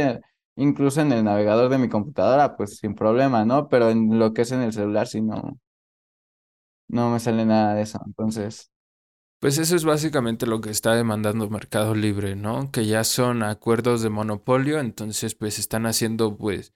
incluso 0.57 1.01
en 1.01 1.13
el 1.13 1.25
navegador 1.25 1.69
de 1.71 1.79
mi 1.79 1.89
computadora, 1.89 2.57
pues 2.57 2.79
sin 2.79 2.95
problema, 2.95 3.45
¿no? 3.45 3.69
Pero 3.69 3.91
en 3.91 4.19
lo 4.19 4.33
que 4.33 4.43
es 4.43 4.53
en 4.53 4.63
el 4.63 4.73
celular 4.73 5.07
sí 5.09 5.21
no, 5.23 5.59
no 6.89 7.11
me 7.11 7.21
sale 7.21 7.45
nada 7.45 7.75
de 7.75 7.83
eso. 7.83 7.99
Entonces, 8.07 8.71
Pues 9.41 9.59
eso 9.59 9.77
es 9.77 9.85
básicamente 9.85 10.47
lo 10.47 10.61
que 10.61 10.71
está 10.71 10.95
demandando 10.95 11.49
Mercado 11.51 11.95
Libre, 11.95 12.37
¿no? 12.37 12.71
Que 12.73 12.87
ya 12.87 13.05
son 13.05 13.43
acuerdos 13.43 14.03
de 14.03 14.11
monopolio, 14.11 14.81
entonces 14.81 15.35
pues 15.35 15.59
están 15.59 15.87
haciendo 15.87 16.37
pues 16.37 16.73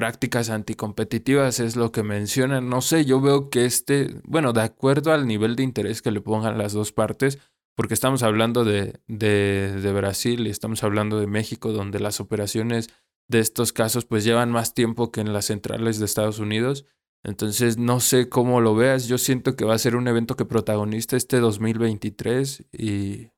prácticas 0.00 0.48
anticompetitivas, 0.48 1.60
es 1.60 1.76
lo 1.76 1.92
que 1.92 2.02
mencionan. 2.02 2.70
No 2.70 2.80
sé, 2.80 3.04
yo 3.04 3.20
veo 3.20 3.50
que 3.50 3.66
este, 3.66 4.18
bueno, 4.24 4.54
de 4.54 4.62
acuerdo 4.62 5.12
al 5.12 5.26
nivel 5.26 5.56
de 5.56 5.62
interés 5.62 6.00
que 6.00 6.10
le 6.10 6.22
pongan 6.22 6.56
las 6.56 6.72
dos 6.72 6.90
partes, 6.90 7.38
porque 7.76 7.92
estamos 7.92 8.22
hablando 8.22 8.64
de, 8.64 8.98
de, 9.08 9.78
de 9.78 9.92
Brasil 9.92 10.46
y 10.46 10.50
estamos 10.50 10.84
hablando 10.84 11.20
de 11.20 11.26
México, 11.26 11.72
donde 11.72 12.00
las 12.00 12.18
operaciones 12.18 12.88
de 13.28 13.40
estos 13.40 13.74
casos 13.74 14.06
pues 14.06 14.24
llevan 14.24 14.50
más 14.50 14.72
tiempo 14.72 15.12
que 15.12 15.20
en 15.20 15.34
las 15.34 15.44
centrales 15.44 15.98
de 15.98 16.06
Estados 16.06 16.38
Unidos. 16.38 16.86
Entonces, 17.22 17.76
no 17.76 18.00
sé 18.00 18.30
cómo 18.30 18.62
lo 18.62 18.74
veas. 18.74 19.06
Yo 19.06 19.18
siento 19.18 19.54
que 19.54 19.66
va 19.66 19.74
a 19.74 19.78
ser 19.78 19.96
un 19.96 20.08
evento 20.08 20.34
que 20.34 20.46
protagoniza 20.46 21.18
este 21.18 21.40
2023 21.40 22.64
y 22.72 23.28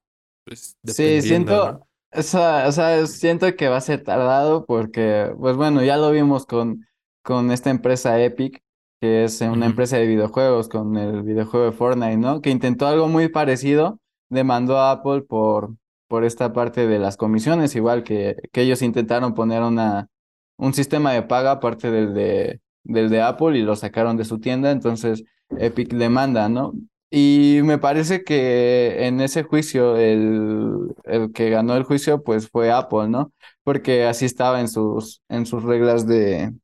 pues 0.47 0.77
sí, 0.85 1.23
siento, 1.23 1.73
¿no? 1.73 1.89
O 2.15 2.23
sea, 2.23 2.67
o 2.69 2.73
sea, 2.73 3.07
siento 3.07 3.55
que 3.57 3.69
va 3.69 3.77
a 3.79 3.81
ser 3.81 4.03
tardado 4.03 4.65
porque, 4.67 5.33
pues 5.39 5.57
bueno, 5.57 5.83
ya 5.83 5.97
lo 5.97 6.11
vimos 6.11 6.47
con, 6.47 6.87
con 7.23 7.51
esta 7.51 7.71
empresa 7.71 8.21
Epic, 8.21 8.63
que 9.01 9.25
es 9.25 9.41
una 9.41 9.67
empresa 9.67 9.97
de 9.97 10.07
videojuegos, 10.07 10.69
con 10.69 10.97
el 10.97 11.23
videojuego 11.23 11.67
de 11.67 11.73
Fortnite, 11.73 12.17
¿no? 12.19 12.41
Que 12.41 12.51
intentó 12.51 12.87
algo 12.87 13.09
muy 13.09 13.29
parecido, 13.29 14.01
demandó 14.29 14.79
a 14.79 14.93
Apple 14.93 15.23
por, 15.23 15.75
por 16.09 16.25
esta 16.25 16.53
parte 16.53 16.87
de 16.87 16.99
las 16.99 17.17
comisiones, 17.17 17.75
igual 17.77 18.05
que, 18.05 18.37
que 18.53 18.63
ellos 18.63 18.83
intentaron 18.83 19.35
poner 19.35 19.63
una, 19.63 20.09
un 20.57 20.75
sistema 20.75 21.13
de 21.13 21.23
paga 21.23 21.53
aparte 21.53 21.91
del 21.91 22.15
de, 22.15 22.61
del 22.85 23.11
de 23.11 23.23
Apple 23.23 23.59
y 23.59 23.63
lo 23.63 23.77
sacaron 23.77 24.17
de 24.17 24.25
su 24.25 24.39
tienda, 24.41 24.71
entonces 24.71 25.25
Epic 25.51 25.93
demanda, 25.95 26.49
¿no? 26.49 26.73
Y 27.15 27.61
me 27.65 27.77
parece 27.79 28.25
que 28.25 29.07
en 29.07 29.21
ese 29.21 29.43
juicio, 29.43 29.97
el, 29.99 30.95
el 31.05 31.33
que 31.33 31.51
ganó 31.51 31.77
el 31.77 31.83
juicio, 31.85 32.23
pues 32.25 32.49
fue 32.49 32.73
Apple, 32.73 33.09
¿no? 33.09 33.33
Porque 33.65 34.05
así 34.05 34.25
estaba 34.25 34.61
en 34.61 34.69
sus, 34.69 35.23
en 35.29 35.45
sus 35.45 35.63
reglas 35.63 36.07
de, 36.07 36.55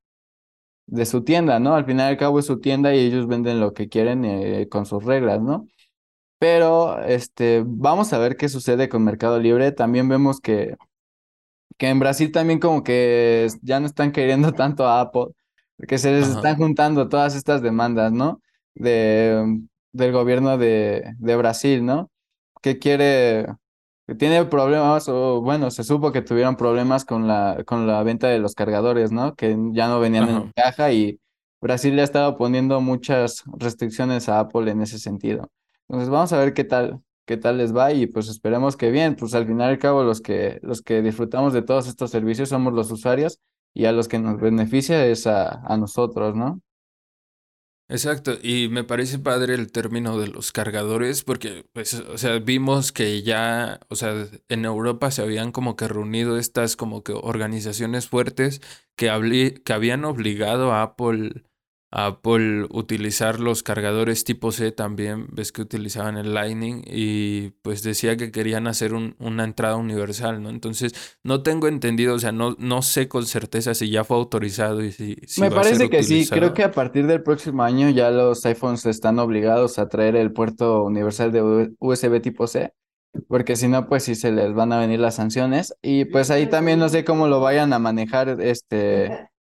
de 0.87 1.07
su 1.07 1.25
tienda, 1.25 1.61
¿no? 1.61 1.75
Al 1.75 1.85
final 1.87 2.09
y 2.09 2.11
al 2.13 2.17
cabo 2.19 2.39
es 2.39 2.47
su 2.47 2.61
tienda 2.61 2.95
y 2.95 3.01
ellos 3.01 3.27
venden 3.29 3.61
lo 3.61 3.75
que 3.75 3.89
quieren 3.89 4.25
eh, 4.25 4.69
con 4.71 4.87
sus 4.87 5.05
reglas, 5.05 5.41
¿no? 5.43 5.69
Pero 6.39 7.03
este, 7.05 7.65
vamos 7.67 8.13
a 8.13 8.19
ver 8.19 8.37
qué 8.37 8.49
sucede 8.49 8.89
con 8.89 9.05
Mercado 9.05 9.41
Libre. 9.41 9.73
También 9.73 10.09
vemos 10.09 10.41
que, 10.41 10.77
que 11.79 11.89
en 11.89 11.99
Brasil 12.01 12.33
también 12.33 12.59
como 12.61 12.83
que 12.83 13.49
ya 13.63 13.81
no 13.81 13.87
están 13.87 14.13
queriendo 14.13 14.53
tanto 14.55 14.87
a 14.87 15.01
Apple, 15.01 15.27
porque 15.77 15.99
se 15.99 16.13
les 16.13 16.29
Ajá. 16.29 16.31
están 16.31 16.57
juntando 16.57 17.09
todas 17.09 17.35
estas 17.37 17.63
demandas, 17.63 18.13
¿no? 18.13 18.41
De, 18.75 19.61
del 19.99 20.13
gobierno 20.13 20.57
de, 20.57 21.15
de 21.19 21.37
Brasil, 21.37 21.85
¿no? 21.85 22.11
Que 22.63 22.79
quiere, 22.79 23.47
que 24.07 24.15
tiene 24.15 24.45
problemas, 24.47 25.09
o 25.09 25.43
bueno, 25.43 25.71
se 25.71 25.85
supo 25.85 26.13
que 26.13 26.23
tuvieron 26.23 26.57
problemas 26.57 27.05
con 27.05 27.29
la, 27.29 27.63
con 27.67 27.87
la 27.87 28.03
venta 28.03 28.29
de 28.29 28.39
los 28.39 28.55
cargadores, 28.55 29.13
¿no? 29.13 29.35
Que 29.35 29.57
ya 29.73 29.89
no 29.89 30.01
venían 30.01 30.29
en 30.29 30.53
caja 30.53 30.93
y 30.93 31.21
Brasil 31.61 31.95
le 31.95 32.03
ha 32.03 32.05
estado 32.05 32.37
poniendo 32.37 32.81
muchas 32.81 33.43
restricciones 33.59 34.29
a 34.29 34.41
Apple 34.41 34.71
en 34.71 34.81
ese 34.83 34.99
sentido. 34.99 35.51
Entonces 35.89 36.09
vamos 36.11 36.33
a 36.33 36.39
ver 36.39 36.55
qué 36.55 36.65
tal, 36.65 37.01
qué 37.27 37.37
tal 37.37 37.59
les 37.59 37.77
va 37.77 37.93
y 37.93 38.07
pues 38.07 38.29
esperemos 38.29 38.77
que 38.77 38.91
bien, 38.91 39.17
pues 39.17 39.35
al 39.35 39.47
final 39.47 39.71
y 39.71 39.73
al 39.75 39.79
cabo 39.79 40.05
los 40.05 40.21
que, 40.21 40.61
los 40.63 40.83
que 40.83 41.03
disfrutamos 41.03 41.53
de 41.53 41.63
todos 41.63 41.89
estos 41.89 42.11
servicios 42.11 42.49
somos 42.49 42.73
los 42.73 42.91
usuarios 42.91 43.41
y 43.75 43.87
a 43.87 43.93
los 43.93 44.09
que 44.09 44.19
nos 44.19 44.41
beneficia 44.41 45.05
es 45.07 45.27
a, 45.27 45.61
a 45.67 45.77
nosotros, 45.77 46.35
¿no? 46.37 46.61
Exacto, 47.91 48.37
y 48.43 48.69
me 48.69 48.85
parece 48.85 49.19
padre 49.19 49.55
el 49.55 49.73
término 49.73 50.19
de 50.21 50.29
los 50.29 50.53
cargadores 50.53 51.25
porque, 51.25 51.65
pues, 51.73 51.95
o 51.95 52.19
sea, 52.19 52.39
vimos 52.39 52.93
que 52.93 53.23
ya, 53.23 53.81
o 53.89 53.97
sea, 53.97 54.27
en 54.51 54.67
Europa 54.67 55.11
se 55.11 55.23
habían 55.23 55.53
como 55.53 55.75
que 55.75 55.89
reunido 55.89 56.37
estas 56.37 56.77
como 56.77 57.03
que 57.03 57.13
organizaciones 57.15 58.07
fuertes 58.07 58.61
que, 58.95 59.63
que 59.65 59.73
habían 59.73 60.05
obligado 60.05 60.73
a 60.73 60.83
Apple 60.83 61.45
Apple 61.91 62.67
utilizar 62.71 63.41
los 63.41 63.63
cargadores 63.63 64.25
tipo 64.25 64.53
C 64.53 64.73
también, 64.73 65.27
ves 65.33 65.53
que 65.53 65.63
utilizaban 65.63 66.19
el 66.19 66.35
Lightning 66.35 66.83
y 66.87 67.51
pues 67.63 67.83
decía 67.83 68.17
que 68.17 68.31
querían 68.31 68.67
hacer 68.67 68.93
una 68.93 69.45
entrada 69.45 69.77
universal, 69.77 70.43
¿no? 70.43 70.51
Entonces 70.51 70.93
no 71.23 71.43
tengo 71.43 71.67
entendido, 71.67 72.15
o 72.15 72.19
sea, 72.19 72.33
no, 72.33 72.57
no 72.59 72.83
sé 72.83 73.09
con 73.09 73.25
certeza 73.25 73.75
si 73.75 73.91
ya 73.91 74.05
fue 74.05 74.19
autorizado 74.19 74.85
y 74.85 74.93
si... 74.93 75.17
Me 75.39 75.51
parece 75.51 75.89
que 75.89 76.03
sí, 76.03 76.27
creo 76.29 76.53
que 76.53 76.63
a 76.65 76.73
partir 76.73 77.07
del 77.07 77.23
próximo 77.23 77.63
año 77.63 77.89
ya 77.89 78.11
los 78.11 78.45
iPhones 78.45 78.85
están 78.85 79.19
obligados 79.19 79.79
a 79.79 79.89
traer 79.89 80.17
el 80.17 80.33
puerto 80.33 80.85
universal 80.85 81.33
de 81.33 81.73
USB 81.79 82.21
tipo 82.21 82.47
C. 82.47 82.73
Porque 83.27 83.57
si 83.57 83.69
no, 83.69 83.89
pues 83.89 84.05
sí 84.05 84.15
se 84.15 84.31
les 84.31 84.53
van 84.53 84.73
a 84.73 84.79
venir 84.79 85.01
las 85.01 85.17
sanciones. 85.17 85.75
Y 85.83 86.05
pues 86.05 86.31
ahí 86.31 86.47
también 86.47 86.79
no 86.79 86.89
sé 86.89 87.05
cómo 87.05 87.27
lo 87.27 87.41
vayan 87.41 87.73
a 87.73 87.79
manejar 87.79 88.41
este 88.41 89.31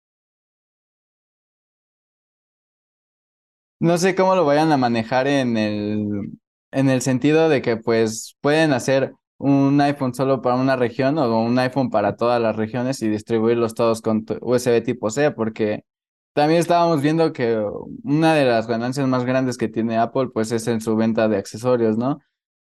No 3.80 3.96
sé 3.98 4.14
cómo 4.14 4.34
lo 4.34 4.44
vayan 4.44 4.72
a 4.72 4.76
manejar 4.76 5.28
en 5.28 5.56
el, 5.56 6.32
en 6.72 6.90
el 6.90 7.00
sentido 7.02 7.48
de 7.48 7.62
que 7.62 7.76
pues 7.76 8.36
pueden 8.40 8.72
hacer 8.72 9.14
un 9.38 9.80
iPhone 9.80 10.14
solo 10.14 10.42
para 10.42 10.56
una 10.56 10.74
región 10.76 11.16
o 11.18 11.42
un 11.42 11.56
iPhone 11.60 11.90
para 11.90 12.16
todas 12.16 12.40
las 12.42 12.56
regiones 12.56 13.00
y 13.02 13.08
distribuirlos 13.08 13.74
todos 13.74 14.02
con 14.02 14.24
USB 14.40 14.82
tipo 14.82 15.10
C, 15.10 15.30
porque 15.30 15.84
también 16.32 16.58
estábamos 16.60 17.02
viendo 17.02 17.32
que 17.32 17.56
una 18.02 18.34
de 18.34 18.44
las 18.46 18.66
ganancias 18.66 19.06
más 19.08 19.24
grandes 19.24 19.56
que 19.58 19.68
tiene 19.68 19.96
Apple 19.98 20.28
pues 20.34 20.50
es 20.52 20.66
en 20.68 20.80
su 20.80 20.96
venta 20.96 21.28
de 21.28 21.36
accesorios, 21.36 21.96
¿no? 21.96 22.18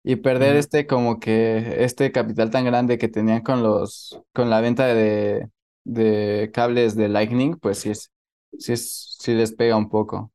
Y 0.04 0.16
perder 0.16 0.56
este 0.56 0.86
como 0.86 1.20
que 1.20 1.84
este 1.84 2.10
capital 2.10 2.50
tan 2.50 2.64
grande 2.64 2.96
que 2.98 3.08
tenían 3.08 3.42
con 3.42 3.62
los 3.62 4.18
con 4.32 4.48
la 4.50 4.60
venta 4.62 4.86
de, 4.86 5.48
de 5.84 6.50
cables 6.54 6.96
de 6.96 7.08
Lightning, 7.08 7.56
pues 7.60 7.78
sí 7.80 7.90
es, 7.90 8.10
sí 8.58 8.72
es, 8.72 9.16
sí 9.20 9.34
les 9.34 9.52
pega 9.54 9.76
un 9.76 9.90
poco. 9.90 10.31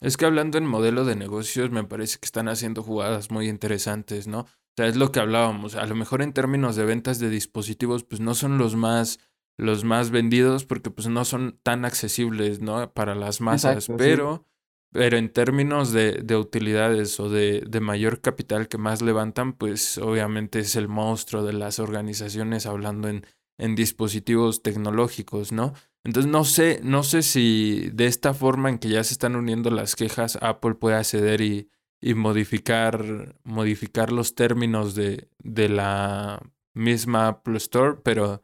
Es 0.00 0.16
que 0.16 0.26
hablando 0.26 0.58
en 0.58 0.66
modelo 0.66 1.04
de 1.04 1.16
negocios, 1.16 1.70
me 1.70 1.84
parece 1.84 2.18
que 2.18 2.26
están 2.26 2.48
haciendo 2.48 2.82
jugadas 2.82 3.30
muy 3.30 3.48
interesantes, 3.48 4.26
¿no? 4.28 4.40
O 4.40 4.46
sea, 4.76 4.86
es 4.86 4.96
lo 4.96 5.10
que 5.10 5.20
hablábamos. 5.20 5.74
A 5.74 5.86
lo 5.86 5.96
mejor 5.96 6.22
en 6.22 6.32
términos 6.32 6.76
de 6.76 6.84
ventas 6.84 7.18
de 7.18 7.30
dispositivos, 7.30 8.04
pues 8.04 8.20
no 8.20 8.34
son 8.34 8.58
los 8.58 8.76
más, 8.76 9.18
los 9.56 9.82
más 9.82 10.10
vendidos 10.10 10.64
porque 10.64 10.90
pues 10.90 11.08
no 11.08 11.24
son 11.24 11.58
tan 11.64 11.84
accesibles, 11.84 12.60
¿no? 12.60 12.92
Para 12.92 13.16
las 13.16 13.40
masas. 13.40 13.88
pero, 13.96 14.46
pero 14.92 15.16
en 15.16 15.32
términos 15.32 15.92
de, 15.92 16.20
de 16.22 16.36
utilidades 16.36 17.18
o 17.18 17.28
de, 17.28 17.64
de 17.68 17.80
mayor 17.80 18.20
capital 18.20 18.68
que 18.68 18.78
más 18.78 19.02
levantan, 19.02 19.52
pues 19.52 19.98
obviamente 19.98 20.60
es 20.60 20.76
el 20.76 20.86
monstruo 20.86 21.42
de 21.42 21.54
las 21.54 21.80
organizaciones 21.80 22.64
hablando 22.66 23.08
en, 23.08 23.26
en 23.58 23.74
dispositivos 23.74 24.62
tecnológicos, 24.62 25.50
¿no? 25.50 25.74
Entonces 26.04 26.30
no 26.30 26.44
sé, 26.44 26.80
no 26.82 27.02
sé 27.02 27.22
si 27.22 27.90
de 27.92 28.06
esta 28.06 28.34
forma 28.34 28.70
en 28.70 28.78
que 28.78 28.88
ya 28.88 29.04
se 29.04 29.12
están 29.14 29.36
uniendo 29.36 29.70
las 29.70 29.96
quejas, 29.96 30.38
Apple 30.42 30.74
puede 30.76 30.96
acceder 30.96 31.40
y, 31.40 31.70
y 32.00 32.14
modificar, 32.14 33.36
modificar 33.44 34.12
los 34.12 34.34
términos 34.34 34.94
de, 34.94 35.28
de 35.38 35.68
la 35.68 36.40
misma 36.74 37.28
Apple 37.28 37.56
Store, 37.58 37.98
pero 38.02 38.42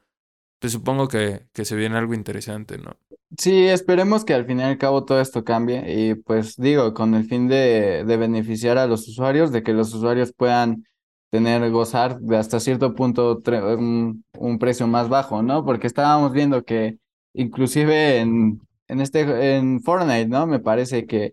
pues 0.60 0.72
supongo 0.74 1.08
que, 1.08 1.48
que 1.52 1.64
se 1.64 1.76
viene 1.76 1.96
algo 1.98 2.14
interesante, 2.14 2.78
¿no? 2.78 2.98
Sí, 3.36 3.66
esperemos 3.66 4.24
que 4.24 4.32
al 4.34 4.46
fin 4.46 4.60
y 4.60 4.62
al 4.62 4.78
cabo 4.78 5.04
todo 5.04 5.20
esto 5.20 5.42
cambie 5.44 5.82
y 5.92 6.14
pues 6.14 6.56
digo, 6.56 6.94
con 6.94 7.14
el 7.14 7.24
fin 7.24 7.48
de, 7.48 8.04
de 8.06 8.16
beneficiar 8.16 8.78
a 8.78 8.86
los 8.86 9.08
usuarios, 9.08 9.50
de 9.50 9.62
que 9.64 9.72
los 9.72 9.92
usuarios 9.92 10.32
puedan 10.32 10.84
tener, 11.30 11.68
gozar 11.72 12.20
de 12.20 12.36
hasta 12.36 12.60
cierto 12.60 12.94
punto 12.94 13.42
un, 13.76 14.24
un 14.38 14.58
precio 14.60 14.86
más 14.86 15.08
bajo, 15.08 15.42
¿no? 15.42 15.64
Porque 15.64 15.88
estábamos 15.88 16.32
viendo 16.32 16.64
que 16.64 16.98
inclusive 17.34 18.20
en, 18.20 18.60
en, 18.88 19.00
este, 19.00 19.56
en 19.56 19.82
Fortnite, 19.82 20.28
¿no? 20.28 20.46
Me 20.46 20.60
parece 20.60 21.06
que 21.06 21.32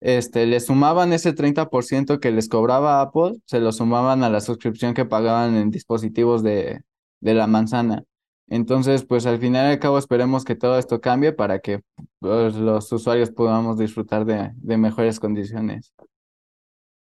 este, 0.00 0.46
le 0.46 0.60
sumaban 0.60 1.12
ese 1.12 1.32
30% 1.34 2.20
que 2.20 2.30
les 2.30 2.48
cobraba 2.48 3.00
Apple, 3.00 3.34
se 3.46 3.60
lo 3.60 3.72
sumaban 3.72 4.24
a 4.24 4.30
la 4.30 4.40
suscripción 4.40 4.94
que 4.94 5.06
pagaban 5.06 5.56
en 5.56 5.70
dispositivos 5.70 6.42
de, 6.42 6.82
de 7.20 7.34
la 7.34 7.46
manzana. 7.46 8.04
Entonces, 8.48 9.04
pues 9.04 9.26
al 9.26 9.38
final 9.38 9.68
y 9.70 9.72
al 9.72 9.78
cabo 9.78 9.98
esperemos 9.98 10.44
que 10.44 10.56
todo 10.56 10.78
esto 10.78 11.00
cambie 11.00 11.32
para 11.32 11.60
que 11.60 11.80
pues, 12.18 12.54
los 12.56 12.92
usuarios 12.92 13.30
podamos 13.30 13.78
disfrutar 13.78 14.24
de, 14.26 14.50
de 14.56 14.76
mejores 14.76 15.18
condiciones. 15.20 15.92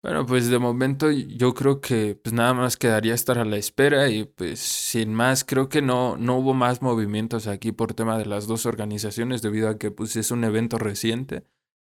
Bueno, 0.06 0.24
pues 0.28 0.50
de 0.52 0.60
momento 0.60 1.10
yo 1.10 1.56
creo 1.56 1.82
que 1.82 2.14
pues 2.14 2.32
nada 2.32 2.54
más 2.54 2.78
quedaría 2.78 3.16
estar 3.16 3.40
a 3.40 3.44
la 3.44 3.58
espera 3.58 4.08
y 4.08 4.26
pues 4.26 4.60
sin 4.60 5.16
más 5.16 5.44
creo 5.44 5.68
que 5.68 5.82
no, 5.82 6.16
no 6.16 6.38
hubo 6.38 6.54
más 6.54 6.84
movimientos 6.84 7.48
aquí 7.48 7.72
por 7.72 7.96
tema 7.96 8.16
de 8.20 8.28
las 8.28 8.46
dos 8.46 8.68
organizaciones 8.68 9.42
debido 9.42 9.68
a 9.68 9.80
que 9.80 9.90
pues 9.90 10.16
es 10.16 10.30
un 10.30 10.44
evento 10.44 10.78
reciente. 10.78 11.44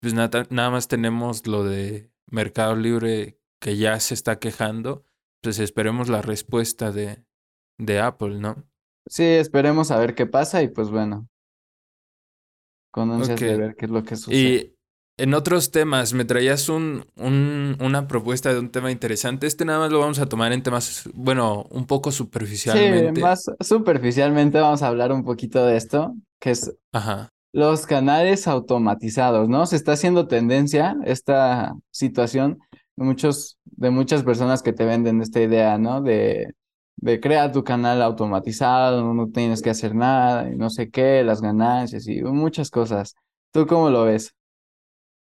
Pues 0.00 0.12
nada, 0.12 0.44
nada 0.50 0.70
más 0.70 0.88
tenemos 0.88 1.46
lo 1.46 1.62
de 1.62 2.10
Mercado 2.26 2.74
Libre 2.74 3.38
que 3.60 3.76
ya 3.76 4.00
se 4.00 4.14
está 4.14 4.40
quejando. 4.40 5.04
Pues 5.40 5.60
esperemos 5.60 6.08
la 6.08 6.20
respuesta 6.20 6.90
de, 6.90 7.24
de 7.78 8.00
Apple, 8.00 8.40
¿no? 8.40 8.64
Sí, 9.06 9.22
esperemos 9.22 9.92
a 9.92 10.00
ver 10.00 10.16
qué 10.16 10.26
pasa 10.26 10.64
y 10.64 10.68
pues 10.68 10.90
bueno. 10.90 11.28
Con 12.90 13.12
ansias 13.12 13.38
de 13.38 13.56
ver 13.56 13.76
qué 13.76 13.84
es 13.84 13.92
lo 13.92 14.02
que 14.02 14.16
sucede. 14.16 14.74
En 15.20 15.34
otros 15.34 15.70
temas, 15.70 16.14
me 16.14 16.24
traías 16.24 16.70
un, 16.70 17.04
un, 17.16 17.76
una 17.78 18.08
propuesta 18.08 18.54
de 18.54 18.58
un 18.58 18.70
tema 18.70 18.90
interesante. 18.90 19.46
Este 19.46 19.66
nada 19.66 19.80
más 19.80 19.92
lo 19.92 20.00
vamos 20.00 20.18
a 20.18 20.24
tomar 20.24 20.50
en 20.54 20.62
temas, 20.62 21.10
bueno, 21.12 21.66
un 21.68 21.86
poco 21.86 22.10
superficialmente. 22.10 23.16
Sí, 23.16 23.20
más 23.20 23.44
superficialmente 23.60 24.58
vamos 24.60 24.82
a 24.82 24.88
hablar 24.88 25.12
un 25.12 25.22
poquito 25.22 25.66
de 25.66 25.76
esto, 25.76 26.14
que 26.40 26.52
es 26.52 26.74
Ajá. 26.92 27.28
los 27.52 27.84
canales 27.84 28.48
automatizados, 28.48 29.46
¿no? 29.50 29.66
Se 29.66 29.76
está 29.76 29.92
haciendo 29.92 30.26
tendencia 30.26 30.96
esta 31.04 31.74
situación 31.90 32.58
de, 32.96 33.04
muchos, 33.04 33.58
de 33.64 33.90
muchas 33.90 34.22
personas 34.22 34.62
que 34.62 34.72
te 34.72 34.86
venden 34.86 35.20
esta 35.20 35.42
idea, 35.42 35.76
¿no? 35.76 36.00
De, 36.00 36.54
de 36.96 37.20
crear 37.20 37.52
tu 37.52 37.62
canal 37.62 38.00
automatizado, 38.00 39.12
no 39.12 39.28
tienes 39.28 39.60
que 39.60 39.68
hacer 39.68 39.94
nada, 39.94 40.50
y 40.50 40.56
no 40.56 40.70
sé 40.70 40.88
qué, 40.88 41.22
las 41.22 41.42
ganancias 41.42 42.06
y 42.08 42.22
muchas 42.22 42.70
cosas. 42.70 43.16
¿Tú 43.52 43.66
cómo 43.66 43.90
lo 43.90 44.04
ves? 44.04 44.32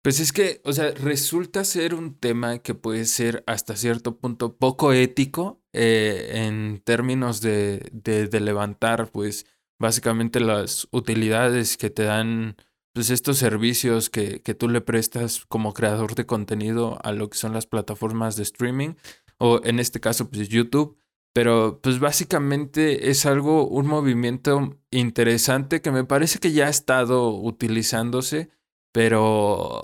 Pues 0.04 0.20
es 0.20 0.34
que, 0.34 0.62
o 0.66 0.74
sea, 0.74 0.92
resulta 0.92 1.64
ser 1.64 1.96
un 1.96 2.16
tema 2.20 2.60
que 2.60 2.76
puede 2.76 3.06
ser 3.06 3.42
hasta 3.48 3.78
cierto 3.78 4.18
punto 4.18 4.58
poco 4.58 4.92
ético 4.92 5.62
eh, 5.72 6.32
en 6.46 6.82
términos 6.84 7.40
de, 7.40 7.90
de, 7.94 8.40
levantar, 8.42 9.10
pues, 9.14 9.46
básicamente 9.80 10.42
las 10.42 10.90
utilidades 10.92 11.78
que 11.78 11.90
te 11.90 12.04
dan, 12.04 12.58
pues, 12.94 13.12
estos 13.12 13.38
servicios 13.38 14.10
que, 14.10 14.42
que 14.42 14.54
tú 14.54 14.68
le 14.68 14.82
prestas 14.82 15.46
como 15.48 15.74
creador 15.74 16.16
de 16.16 16.26
contenido 16.26 17.00
a 17.04 17.14
lo 17.14 17.30
que 17.30 17.38
son 17.38 17.54
las 17.54 17.66
plataformas 17.66 18.36
de 18.36 18.44
streaming, 18.44 18.96
o 19.38 19.62
en 19.64 19.80
este 19.80 20.02
caso, 20.02 20.30
pues, 20.30 20.50
YouTube. 20.50 20.98
Pero, 21.34 21.80
pues, 21.82 22.00
básicamente 22.00 23.10
es 23.10 23.26
algo, 23.26 23.70
un 23.70 23.88
movimiento 23.88 24.78
interesante 24.92 25.82
que 25.82 25.92
me 25.92 26.04
parece 26.04 26.40
que 26.40 26.52
ya 26.52 26.68
ha 26.68 26.70
estado 26.70 27.30
utilizándose 27.30 28.50
pero 28.94 29.84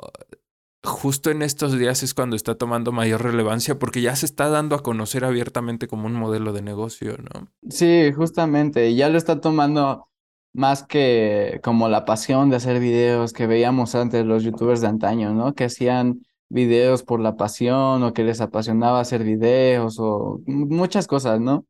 justo 0.84 1.30
en 1.30 1.41
estos 1.41 1.78
días 1.78 2.04
es 2.04 2.13
cuando 2.13 2.38
está 2.38 2.56
tomando 2.56 2.93
mayor 2.93 3.24
relevancia 3.24 3.78
porque 3.78 4.02
ya 4.02 4.15
se 4.15 4.26
está 4.26 4.48
dando 4.48 4.76
a 4.76 4.84
conocer 4.84 5.26
abiertamente 5.26 5.88
como 5.88 6.06
un 6.06 6.13
modelo 6.13 6.54
de 6.54 6.62
negocio, 6.62 7.17
¿no? 7.17 7.50
Sí, 7.69 8.13
justamente, 8.15 8.95
ya 8.95 9.10
lo 9.10 9.17
está 9.17 9.41
tomando 9.41 10.08
más 10.54 10.84
que 10.84 11.60
como 11.63 11.89
la 11.89 12.06
pasión 12.06 12.50
de 12.50 12.56
hacer 12.56 12.80
videos 12.80 13.34
que 13.34 13.48
veíamos 13.48 13.95
antes 13.95 14.26
los 14.26 14.43
youtubers 14.43 14.82
de 14.82 14.88
antaño, 14.88 15.34
¿no? 15.34 15.54
Que 15.54 15.65
hacían 15.65 16.22
videos 16.48 17.04
por 17.04 17.19
la 17.19 17.36
pasión 17.36 18.04
o 18.04 18.13
que 18.13 18.24
les 18.24 18.41
apasionaba 18.41 19.00
hacer 19.00 19.24
videos 19.24 19.98
o 20.00 20.39
muchas 20.45 21.08
cosas, 21.08 21.39
¿no? 21.39 21.65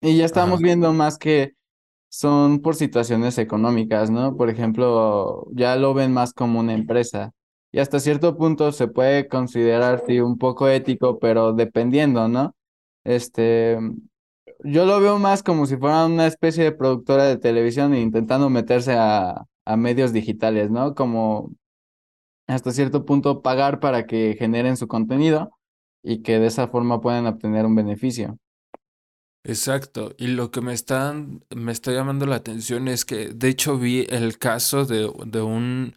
Y 0.00 0.16
ya 0.16 0.24
estamos 0.24 0.60
viendo 0.60 0.92
más 0.92 1.18
que 1.18 1.54
son 2.18 2.60
por 2.60 2.76
situaciones 2.76 3.38
económicas, 3.38 4.10
¿no? 4.10 4.36
Por 4.36 4.48
ejemplo, 4.48 5.46
ya 5.52 5.74
lo 5.76 5.94
ven 5.94 6.12
más 6.12 6.32
como 6.32 6.60
una 6.60 6.74
empresa. 6.74 7.32
Y 7.72 7.80
hasta 7.80 7.98
cierto 7.98 8.36
punto 8.36 8.70
se 8.72 8.86
puede 8.88 9.26
considerar 9.28 10.04
sí, 10.06 10.20
un 10.20 10.38
poco 10.38 10.68
ético, 10.68 11.18
pero 11.18 11.52
dependiendo, 11.52 12.28
¿no? 12.28 12.54
Este, 13.04 13.78
yo 14.64 14.86
lo 14.86 15.00
veo 15.00 15.18
más 15.18 15.42
como 15.42 15.66
si 15.66 15.76
fuera 15.76 16.06
una 16.06 16.26
especie 16.28 16.64
de 16.64 16.72
productora 16.72 17.24
de 17.24 17.36
televisión 17.38 17.94
intentando 17.96 18.48
meterse 18.50 18.94
a, 18.94 19.44
a 19.64 19.76
medios 19.76 20.12
digitales, 20.12 20.70
¿no? 20.70 20.94
Como 20.94 21.50
hasta 22.46 22.72
cierto 22.72 23.04
punto 23.04 23.42
pagar 23.42 23.80
para 23.80 24.06
que 24.06 24.36
generen 24.38 24.76
su 24.76 24.86
contenido 24.88 25.50
y 26.02 26.22
que 26.22 26.38
de 26.38 26.46
esa 26.46 26.68
forma 26.68 27.00
puedan 27.00 27.26
obtener 27.26 27.66
un 27.66 27.74
beneficio. 27.74 28.38
Exacto, 29.44 30.14
y 30.16 30.28
lo 30.28 30.50
que 30.50 30.62
me 30.62 30.72
está, 30.72 31.14
me 31.54 31.72
está 31.72 31.92
llamando 31.92 32.24
la 32.26 32.36
atención 32.36 32.88
es 32.88 33.04
que 33.04 33.28
de 33.28 33.48
hecho 33.48 33.78
vi 33.78 34.06
el 34.08 34.38
caso 34.38 34.86
de, 34.86 35.10
de 35.26 35.42
un 35.42 35.94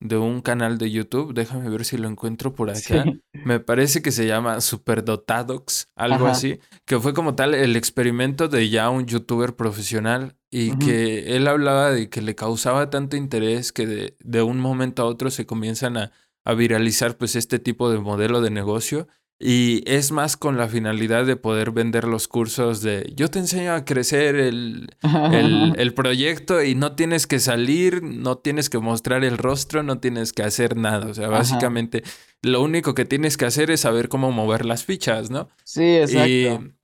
de 0.00 0.18
un 0.18 0.40
canal 0.42 0.78
de 0.78 0.90
YouTube. 0.90 1.32
Déjame 1.32 1.68
ver 1.70 1.84
si 1.84 1.96
lo 1.96 2.08
encuentro 2.08 2.54
por 2.54 2.70
acá. 2.70 3.04
Me 3.32 3.60
parece 3.60 4.02
que 4.02 4.12
se 4.12 4.26
llama 4.26 4.60
Superdotadox, 4.60 5.88
algo 5.96 6.26
así, 6.26 6.58
que 6.84 6.98
fue 6.98 7.14
como 7.14 7.34
tal 7.34 7.54
el 7.54 7.76
experimento 7.76 8.48
de 8.48 8.68
ya 8.68 8.90
un 8.90 9.06
youtuber 9.06 9.56
profesional 9.56 10.36
y 10.50 10.76
que 10.78 11.36
él 11.36 11.46
hablaba 11.48 11.90
de 11.90 12.08
que 12.08 12.22
le 12.22 12.34
causaba 12.34 12.90
tanto 12.90 13.16
interés 13.16 13.72
que 13.72 13.86
de, 13.86 14.16
de 14.20 14.42
un 14.42 14.58
momento 14.58 15.02
a 15.02 15.06
otro 15.06 15.30
se 15.30 15.46
comienzan 15.46 15.96
a, 15.96 16.12
a 16.44 16.54
viralizar 16.54 17.16
pues 17.16 17.36
este 17.36 17.58
tipo 17.58 17.90
de 17.90 17.98
modelo 17.98 18.40
de 18.40 18.50
negocio 18.50 19.08
y 19.38 19.82
es 19.86 20.12
más 20.12 20.36
con 20.36 20.56
la 20.56 20.68
finalidad 20.68 21.26
de 21.26 21.36
poder 21.36 21.70
vender 21.70 22.04
los 22.04 22.26
cursos 22.26 22.80
de 22.80 23.12
yo 23.14 23.28
te 23.28 23.38
enseño 23.38 23.74
a 23.74 23.84
crecer 23.84 24.36
el, 24.36 24.88
el, 25.76 25.94
proyecto 25.94 26.62
y 26.62 26.74
no 26.74 26.92
tienes 26.92 27.26
que 27.26 27.38
salir, 27.38 28.02
no 28.02 28.38
tienes 28.38 28.70
que 28.70 28.78
mostrar 28.78 29.24
el 29.24 29.36
rostro, 29.36 29.82
no 29.82 29.98
tienes 29.98 30.32
que 30.32 30.42
hacer 30.42 30.76
nada. 30.76 31.06
O 31.06 31.14
sea, 31.14 31.28
básicamente 31.28 32.02
lo 32.42 32.62
único 32.62 32.94
que 32.94 33.04
tienes 33.04 33.36
que 33.36 33.44
hacer 33.44 33.70
es 33.70 33.80
saber 33.80 34.08
cómo 34.08 34.32
mover 34.32 34.64
las 34.64 34.84
fichas, 34.84 35.30
¿no? 35.30 35.50
Sí, 35.64 35.84
exacto. 35.96 36.28
Y 36.28 36.76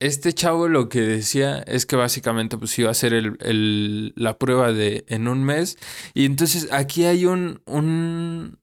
este 0.00 0.34
chavo 0.34 0.68
lo 0.68 0.90
que 0.90 1.00
decía 1.00 1.60
es 1.60 1.86
que 1.86 1.96
básicamente 1.96 2.58
pues 2.58 2.78
iba 2.78 2.88
a 2.88 2.92
hacer 2.92 3.14
el, 3.14 3.38
el, 3.40 4.12
la 4.16 4.38
prueba 4.38 4.72
de 4.72 5.06
en 5.08 5.28
un 5.28 5.42
mes. 5.44 5.78
Y 6.12 6.26
entonces 6.26 6.68
aquí 6.72 7.04
hay 7.04 7.24
un, 7.24 7.62
un, 7.64 8.58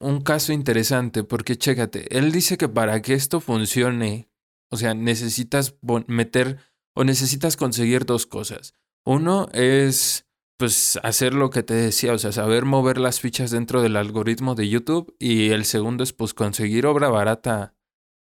un 0.00 0.20
caso 0.20 0.52
interesante 0.52 1.24
porque 1.24 1.56
chécate, 1.56 2.16
él 2.16 2.32
dice 2.32 2.58
que 2.58 2.68
para 2.68 3.00
que 3.02 3.14
esto 3.14 3.40
funcione, 3.40 4.28
o 4.70 4.76
sea, 4.76 4.94
necesitas 4.94 5.76
meter 6.06 6.58
o 6.94 7.04
necesitas 7.04 7.56
conseguir 7.56 8.04
dos 8.04 8.26
cosas. 8.26 8.74
Uno 9.04 9.48
es 9.52 10.26
pues 10.58 10.98
hacer 11.02 11.34
lo 11.34 11.50
que 11.50 11.62
te 11.62 11.74
decía, 11.74 12.14
o 12.14 12.18
sea, 12.18 12.32
saber 12.32 12.64
mover 12.64 12.98
las 12.98 13.20
fichas 13.20 13.50
dentro 13.50 13.82
del 13.82 13.96
algoritmo 13.96 14.54
de 14.54 14.68
YouTube 14.68 15.14
y 15.18 15.50
el 15.50 15.64
segundo 15.64 16.02
es 16.02 16.12
pues 16.12 16.32
conseguir 16.34 16.86
obra 16.86 17.08
barata. 17.08 17.74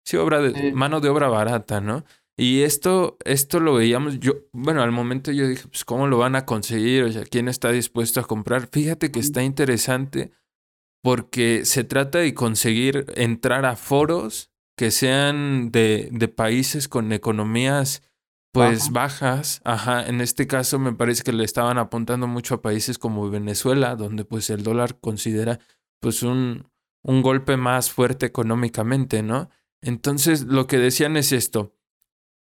Sí, 0.04 0.16
obra 0.16 0.40
de 0.40 0.72
mano 0.72 1.00
de 1.00 1.08
obra 1.08 1.28
barata, 1.28 1.80
¿no? 1.80 2.04
Y 2.36 2.62
esto, 2.62 3.16
esto 3.24 3.60
lo 3.60 3.74
veíamos, 3.74 4.20
yo, 4.20 4.34
bueno, 4.52 4.82
al 4.82 4.92
momento 4.92 5.32
yo 5.32 5.48
dije, 5.48 5.66
pues, 5.68 5.84
¿cómo 5.84 6.06
lo 6.06 6.18
van 6.18 6.36
a 6.36 6.44
conseguir? 6.44 7.04
O 7.04 7.12
sea, 7.12 7.24
¿quién 7.24 7.48
está 7.48 7.70
dispuesto 7.70 8.20
a 8.20 8.24
comprar? 8.24 8.68
Fíjate 8.70 9.10
que 9.10 9.20
está 9.20 9.42
interesante 9.42 10.32
porque 11.06 11.64
se 11.64 11.84
trata 11.84 12.18
de 12.18 12.34
conseguir 12.34 13.06
entrar 13.14 13.64
a 13.64 13.76
foros 13.76 14.50
que 14.76 14.90
sean 14.90 15.70
de, 15.70 16.08
de 16.10 16.26
países 16.26 16.88
con 16.88 17.12
economías 17.12 18.02
pues 18.50 18.90
bajas, 18.90 19.60
ajá, 19.62 20.04
en 20.04 20.20
este 20.20 20.48
caso 20.48 20.80
me 20.80 20.92
parece 20.92 21.22
que 21.22 21.32
le 21.32 21.44
estaban 21.44 21.78
apuntando 21.78 22.26
mucho 22.26 22.56
a 22.56 22.60
países 22.60 22.98
como 22.98 23.30
Venezuela, 23.30 23.94
donde 23.94 24.24
pues 24.24 24.50
el 24.50 24.64
dólar 24.64 24.98
considera 24.98 25.60
pues 26.00 26.24
un, 26.24 26.72
un 27.04 27.22
golpe 27.22 27.56
más 27.56 27.92
fuerte 27.92 28.26
económicamente, 28.26 29.22
¿no? 29.22 29.48
Entonces 29.82 30.42
lo 30.42 30.66
que 30.66 30.78
decían 30.78 31.16
es 31.16 31.30
esto, 31.30 31.72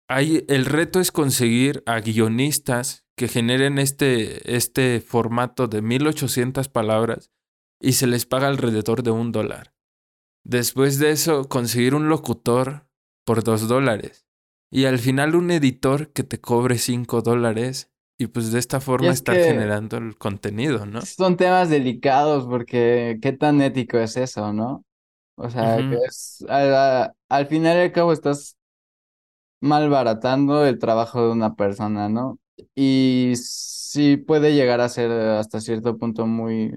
hay, 0.10 0.44
el 0.50 0.66
reto 0.66 1.00
es 1.00 1.14
conseguir 1.14 1.84
a 1.86 2.02
guionistas 2.02 3.06
que 3.16 3.30
generen 3.30 3.80
este, 3.80 4.58
este 4.58 5.00
formato 5.00 5.70
de 5.70 5.82
1800 5.82 6.68
palabras 6.68 7.32
y 7.82 7.94
se 7.94 8.08
les 8.08 8.26
paga 8.26 8.48
alrededor 8.48 9.04
de 9.04 9.12
un 9.12 9.32
dólar. 9.32 9.74
Después 10.44 11.00
de 11.00 11.12
eso, 11.12 11.48
conseguir 11.50 11.96
un 11.96 12.10
locutor 12.10 12.88
por 13.26 13.44
dos 13.44 13.68
dólares. 13.68 14.26
Y 14.72 14.86
al 14.86 15.00
final 15.00 15.36
un 15.36 15.52
editor 15.52 16.12
que 16.14 16.24
te 16.24 16.40
cobre 16.40 16.78
cinco 16.78 17.22
dólares. 17.22 17.92
Y 18.18 18.28
pues 18.28 18.52
de 18.52 18.60
esta 18.60 18.80
forma 18.80 19.10
estar 19.10 19.36
generando 19.36 19.98
el 19.98 20.18
contenido, 20.18 20.86
¿no? 20.86 21.02
Son 21.02 21.38
temas 21.38 21.70
delicados 21.70 22.46
porque 22.46 23.18
qué 23.22 23.34
tan 23.34 23.62
ético 23.62 23.98
es 23.98 24.16
eso, 24.16 24.54
¿no? 24.54 24.86
O 25.36 25.50
sea, 25.50 25.78
que 25.78 25.96
es, 26.08 26.46
al, 26.48 27.14
al 27.30 27.48
final 27.48 27.78
y 27.78 27.82
al 27.82 27.92
cabo 27.92 28.14
estás 28.14 28.58
malbaratando 29.62 30.66
el 30.66 30.80
trabajo 30.80 31.22
de 31.24 31.32
una 31.32 31.56
persona, 31.56 32.10
¿no? 32.10 32.40
Y 32.76 33.34
sí 33.36 34.18
puede 34.18 34.54
llegar 34.54 34.82
a 34.82 34.90
ser 34.90 35.12
hasta 35.12 35.60
cierto 35.62 35.98
punto 35.98 36.26
muy, 36.28 36.74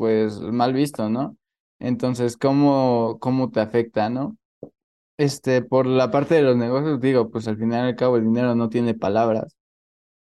pues 0.00 0.40
mal 0.40 0.72
visto, 0.72 1.10
¿no? 1.10 1.36
Entonces, 1.78 2.38
¿cómo, 2.38 3.18
cómo 3.20 3.50
te 3.50 3.60
afecta, 3.60 4.08
no? 4.08 4.38
Este, 5.18 5.60
por 5.60 5.84
la 5.84 6.10
parte 6.10 6.36
de 6.36 6.42
los 6.42 6.56
negocios, 6.56 7.02
digo, 7.02 7.30
pues 7.30 7.46
al 7.48 7.58
final 7.58 7.84
y 7.84 7.88
al 7.90 7.96
cabo 7.96 8.16
el 8.16 8.24
dinero 8.24 8.54
no 8.54 8.70
tiene 8.70 8.94
palabras. 8.94 9.58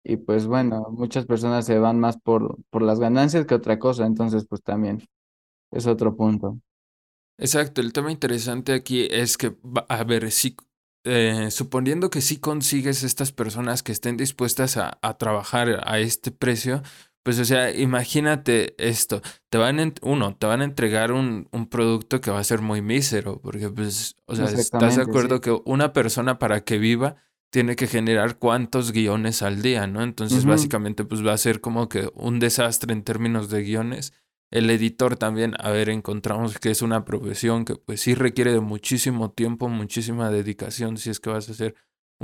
Y 0.04 0.18
pues 0.18 0.46
bueno, 0.46 0.86
muchas 0.92 1.26
personas 1.26 1.66
se 1.66 1.80
van 1.80 1.98
más 1.98 2.18
por, 2.18 2.56
por 2.70 2.82
las 2.82 3.00
ganancias 3.00 3.46
que 3.46 3.56
otra 3.56 3.80
cosa, 3.80 4.06
entonces 4.06 4.46
pues 4.48 4.62
también 4.62 5.02
es 5.72 5.88
otro 5.88 6.14
punto. 6.14 6.60
Exacto, 7.36 7.80
el 7.80 7.92
tema 7.92 8.12
interesante 8.12 8.74
aquí 8.74 9.08
es 9.10 9.36
que, 9.36 9.56
a 9.88 10.04
ver, 10.04 10.30
si, 10.30 10.54
eh, 11.02 11.50
suponiendo 11.50 12.10
que 12.10 12.20
sí 12.20 12.38
consigues 12.38 13.02
estas 13.02 13.32
personas 13.32 13.82
que 13.82 13.90
estén 13.90 14.16
dispuestas 14.16 14.76
a, 14.76 15.00
a 15.02 15.18
trabajar 15.18 15.82
a 15.84 15.98
este 15.98 16.30
precio, 16.30 16.84
pues, 17.24 17.38
o 17.38 17.44
sea, 17.46 17.74
imagínate 17.74 18.74
esto. 18.76 19.22
Te 19.48 19.56
van, 19.56 19.80
en, 19.80 19.94
uno, 20.02 20.36
te 20.36 20.46
van 20.46 20.60
a 20.60 20.64
entregar 20.64 21.10
un, 21.10 21.48
un, 21.52 21.66
producto 21.66 22.20
que 22.20 22.30
va 22.30 22.38
a 22.38 22.44
ser 22.44 22.60
muy 22.60 22.82
mísero, 22.82 23.40
porque, 23.40 23.70
pues, 23.70 24.16
o 24.26 24.36
sea, 24.36 24.44
¿estás 24.44 24.96
de 24.96 25.02
acuerdo 25.02 25.40
que 25.40 25.58
una 25.64 25.94
persona 25.94 26.38
para 26.38 26.64
que 26.64 26.76
viva 26.76 27.16
tiene 27.48 27.76
que 27.76 27.86
generar 27.86 28.38
cuántos 28.38 28.92
guiones 28.92 29.40
al 29.40 29.62
día, 29.62 29.86
¿no? 29.86 30.02
Entonces, 30.02 30.44
básicamente, 30.44 31.04
pues 31.04 31.26
va 31.26 31.32
a 31.32 31.38
ser 31.38 31.62
como 31.62 31.88
que 31.88 32.10
un 32.14 32.40
desastre 32.40 32.92
en 32.92 33.02
términos 33.04 33.48
de 33.48 33.62
guiones. 33.62 34.12
El 34.50 34.68
editor 34.68 35.16
también, 35.16 35.54
a 35.58 35.70
ver, 35.70 35.88
encontramos 35.88 36.58
que 36.58 36.70
es 36.70 36.82
una 36.82 37.06
profesión 37.06 37.64
que, 37.64 37.76
pues, 37.76 38.02
sí 38.02 38.14
requiere 38.14 38.52
de 38.52 38.60
muchísimo 38.60 39.30
tiempo, 39.30 39.70
muchísima 39.70 40.30
dedicación, 40.30 40.98
si 40.98 41.08
es 41.08 41.20
que 41.20 41.30
vas 41.30 41.48
a 41.48 41.52
hacer 41.52 41.74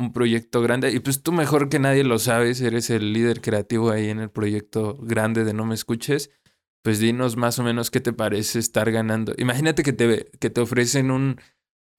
un 0.00 0.12
proyecto 0.12 0.62
grande. 0.62 0.92
Y 0.92 1.00
pues 1.00 1.22
tú 1.22 1.32
mejor 1.32 1.68
que 1.68 1.78
nadie 1.78 2.04
lo 2.04 2.18
sabes, 2.18 2.60
eres 2.60 2.90
el 2.90 3.12
líder 3.12 3.40
creativo 3.40 3.90
ahí 3.90 4.08
en 4.10 4.20
el 4.20 4.30
proyecto 4.30 4.96
grande 5.00 5.44
de 5.44 5.54
No 5.54 5.66
Me 5.66 5.74
Escuches. 5.74 6.30
Pues 6.82 6.98
dinos 6.98 7.36
más 7.36 7.58
o 7.58 7.62
menos 7.62 7.90
qué 7.90 8.00
te 8.00 8.12
parece 8.12 8.58
estar 8.58 8.90
ganando. 8.90 9.34
Imagínate 9.38 9.82
que 9.82 9.92
te, 9.92 10.30
que 10.40 10.50
te 10.50 10.60
ofrecen 10.62 11.10
un, 11.10 11.40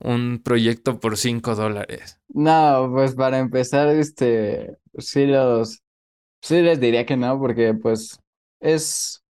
un 0.00 0.40
proyecto 0.44 1.00
por 1.00 1.16
5 1.16 1.54
dólares. 1.54 2.20
No, 2.28 2.90
pues 2.92 3.14
para 3.14 3.38
empezar, 3.38 3.88
este, 3.88 4.78
sí 4.98 5.26
los, 5.26 5.82
sí 6.42 6.62
les 6.62 6.80
diría 6.80 7.06
que 7.06 7.16
no, 7.16 7.38
porque 7.40 7.74
pues 7.74 8.18
es, 8.60 9.22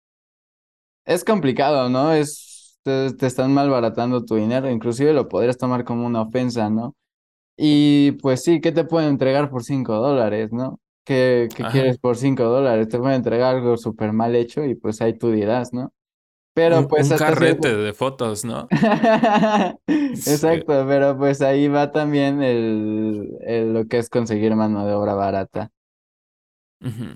es 1.05 1.23
complicado, 1.23 1.89
¿no? 1.89 2.13
Es, 2.13 2.79
te, 2.83 3.13
te 3.13 3.27
están 3.27 3.53
malbaratando 3.53 4.25
tu 4.25 4.35
dinero, 4.35 4.69
inclusive 4.69 5.13
lo 5.13 5.27
podrías 5.27 5.57
tomar 5.57 5.83
como 5.85 6.05
una 6.05 6.21
ofensa, 6.21 6.69
¿no? 6.69 6.95
Y 7.57 8.13
pues 8.13 8.43
sí, 8.43 8.61
¿qué 8.61 8.71
te 8.71 8.83
pueden 8.83 9.09
entregar 9.09 9.49
por 9.49 9.63
5 9.63 9.93
dólares, 9.95 10.51
no? 10.51 10.79
¿Qué, 11.05 11.49
qué 11.55 11.63
quieres 11.71 11.97
por 11.97 12.17
5 12.17 12.43
dólares? 12.43 12.87
Te 12.89 12.97
pueden 12.97 13.17
entregar 13.17 13.55
algo 13.55 13.77
súper 13.77 14.13
mal 14.13 14.35
hecho 14.35 14.63
y 14.65 14.75
pues 14.75 15.01
ahí 15.01 15.17
tú 15.17 15.31
dirás, 15.31 15.73
¿no? 15.73 15.93
Pero 16.53 16.79
un, 16.79 16.87
pues... 16.87 17.09
Un 17.09 17.17
carrete 17.17 17.75
de 17.75 17.93
fotos, 17.93 18.43
¿no? 18.43 18.67
Exacto, 19.87 20.85
pero 20.87 21.17
pues 21.17 21.41
ahí 21.41 21.67
va 21.67 21.91
también 21.91 22.41
el, 22.41 23.37
el, 23.41 23.73
lo 23.73 23.85
que 23.85 23.97
es 23.97 24.09
conseguir 24.09 24.55
mano 24.55 24.85
de 24.85 24.93
obra 24.93 25.13
barata. 25.13 25.71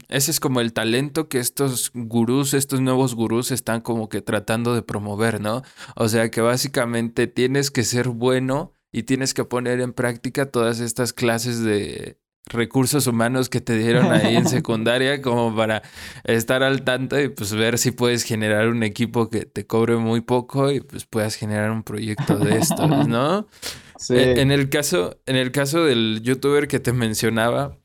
Ese 0.09 0.29
es 0.29 0.39
como 0.39 0.61
el 0.61 0.73
talento 0.73 1.27
que 1.27 1.39
estos 1.39 1.91
gurús, 1.95 2.53
estos 2.53 2.81
nuevos 2.81 3.15
gurús 3.15 3.49
están 3.49 3.81
como 3.81 4.09
que 4.09 4.21
tratando 4.21 4.75
de 4.75 4.83
promover, 4.83 5.41
¿no? 5.41 5.63
O 5.95 6.07
sea 6.07 6.29
que 6.29 6.41
básicamente 6.41 7.25
tienes 7.25 7.71
que 7.71 7.83
ser 7.83 8.09
bueno 8.09 8.74
y 8.95 9.03
tienes 9.03 9.33
que 9.33 9.43
poner 9.43 9.81
en 9.81 9.91
práctica 9.91 10.45
todas 10.45 10.79
estas 10.79 11.11
clases 11.11 11.61
de 11.61 12.17
recursos 12.45 13.07
humanos 13.07 13.49
que 13.49 13.59
te 13.59 13.77
dieron 13.77 14.09
ahí 14.13 14.37
en 14.37 14.47
secundaria 14.47 15.21
como 15.21 15.53
para 15.53 15.81
estar 16.23 16.63
al 16.63 16.83
tanto 16.83 17.19
y 17.19 17.27
pues 17.27 17.53
ver 17.53 17.77
si 17.77 17.91
puedes 17.91 18.23
generar 18.23 18.69
un 18.69 18.83
equipo 18.83 19.29
que 19.29 19.45
te 19.45 19.67
cobre 19.67 19.97
muy 19.97 20.21
poco 20.21 20.71
y 20.71 20.79
pues 20.79 21.05
puedas 21.05 21.35
generar 21.35 21.71
un 21.71 21.83
proyecto 21.83 22.37
de 22.37 22.57
estos, 22.57 23.07
¿no? 23.07 23.47
Sí. 23.97 24.13
E, 24.15 24.41
en 24.41 24.51
el 24.51 24.69
caso, 24.69 25.21
en 25.25 25.37
el 25.37 25.53
caso 25.53 25.85
del 25.85 26.19
youtuber 26.21 26.67
que 26.67 26.81
te 26.81 26.91
mencionaba, 26.91 27.77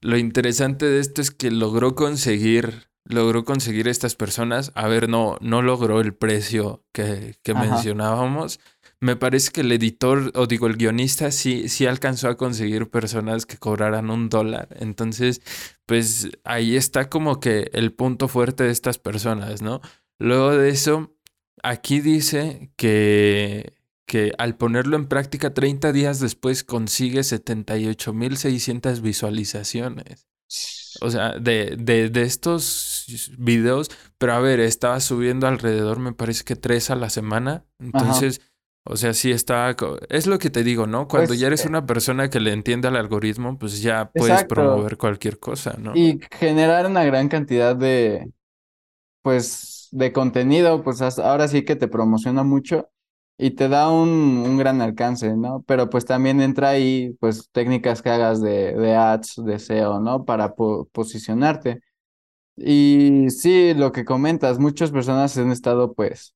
lo 0.00 0.16
interesante 0.16 0.86
de 0.86 1.00
esto 1.00 1.20
es 1.20 1.32
que 1.32 1.50
logró 1.50 1.96
conseguir, 1.96 2.88
logró 3.04 3.44
conseguir 3.44 3.88
estas 3.88 4.14
personas. 4.14 4.70
A 4.76 4.86
ver, 4.86 5.08
no, 5.08 5.38
no 5.40 5.62
logró 5.62 6.00
el 6.00 6.14
precio 6.14 6.84
que, 6.92 7.34
que 7.42 7.54
mencionábamos, 7.54 8.60
me 9.00 9.16
parece 9.16 9.50
que 9.50 9.60
el 9.60 9.72
editor, 9.72 10.32
o 10.34 10.46
digo, 10.46 10.66
el 10.66 10.76
guionista 10.76 11.30
sí, 11.30 11.68
sí 11.68 11.86
alcanzó 11.86 12.28
a 12.28 12.36
conseguir 12.36 12.90
personas 12.90 13.44
que 13.44 13.58
cobraran 13.58 14.10
un 14.10 14.28
dólar. 14.28 14.68
Entonces, 14.80 15.42
pues 15.84 16.30
ahí 16.44 16.76
está 16.76 17.10
como 17.10 17.38
que 17.38 17.70
el 17.72 17.92
punto 17.92 18.28
fuerte 18.28 18.64
de 18.64 18.70
estas 18.70 18.98
personas, 18.98 19.60
¿no? 19.60 19.80
Luego 20.18 20.56
de 20.56 20.70
eso, 20.70 21.14
aquí 21.62 22.00
dice 22.00 22.70
que, 22.76 23.74
que 24.06 24.32
al 24.38 24.56
ponerlo 24.56 24.96
en 24.96 25.08
práctica 25.08 25.52
30 25.52 25.92
días 25.92 26.18
después 26.20 26.64
consigue 26.64 27.22
78.600 27.22 29.02
visualizaciones. 29.02 30.26
O 31.02 31.10
sea, 31.10 31.38
de, 31.38 31.76
de, 31.78 32.08
de 32.08 32.22
estos 32.22 33.04
videos, 33.36 33.90
pero 34.16 34.32
a 34.32 34.40
ver, 34.40 34.60
estaba 34.60 35.00
subiendo 35.00 35.46
alrededor, 35.46 35.98
me 35.98 36.12
parece 36.14 36.44
que 36.44 36.56
tres 36.56 36.88
a 36.88 36.96
la 36.96 37.10
semana. 37.10 37.66
Entonces, 37.78 38.40
o 38.86 38.96
sea, 38.96 39.12
sí 39.14 39.30
está. 39.32 39.74
Es 40.08 40.26
lo 40.26 40.38
que 40.38 40.50
te 40.50 40.64
digo, 40.64 40.86
¿no? 40.86 41.08
Cuando 41.08 41.34
Pues, 41.34 41.34
ya 41.34 41.46
eres 41.48 41.64
eh, 41.64 41.66
una 41.66 41.86
persona 41.86 42.30
que 42.30 42.40
le 42.40 42.52
entiende 42.52 42.88
al 42.88 42.96
algoritmo, 42.96 43.58
pues 43.58 43.82
ya 43.82 44.12
puedes 44.12 44.44
Exacto. 44.44 44.44
promover 44.44 44.96
cualquier 44.96 45.38
cosa, 45.38 45.76
¿no? 45.78 46.00
Y 46.00 46.20
generar 46.30 46.86
una 46.86 47.04
gran 47.04 47.28
cantidad 47.28 47.74
de, 47.76 48.30
pues, 49.22 49.88
de 49.92 50.12
contenido, 50.12 50.82
pues 50.84 51.02
ahora 51.20 51.48
sí 51.48 51.64
que 51.64 51.76
te 51.76 51.88
promociona 51.88 52.44
mucho 52.44 52.90
y 53.38 53.52
te 53.52 53.68
da 53.68 53.90
un, 53.90 54.08
un 54.10 54.58
gran 54.58 54.82
alcance, 54.82 55.36
¿no? 55.36 55.64
Pero 55.66 55.90
pues 55.90 56.04
también 56.06 56.40
entra 56.42 56.70
ahí, 56.70 57.16
pues, 57.20 57.50
técnicas 57.52 58.02
que 58.02 58.10
hagas 58.10 58.42
de, 58.42 58.74
de 58.74 58.96
ads, 58.96 59.36
de 59.44 59.56
SEO, 59.56 60.00
¿no? 60.00 60.24
Para 60.26 60.54
po- 60.56 60.88
posicionarte. 60.92 61.80
Y 62.56 63.30
sí, 63.30 63.74
lo 63.74 63.92
que 63.92 64.04
comentas, 64.06 64.60
muchas 64.60 64.92
personas 64.92 65.38
han 65.38 65.52
estado, 65.52 65.94
pues, 65.94 66.35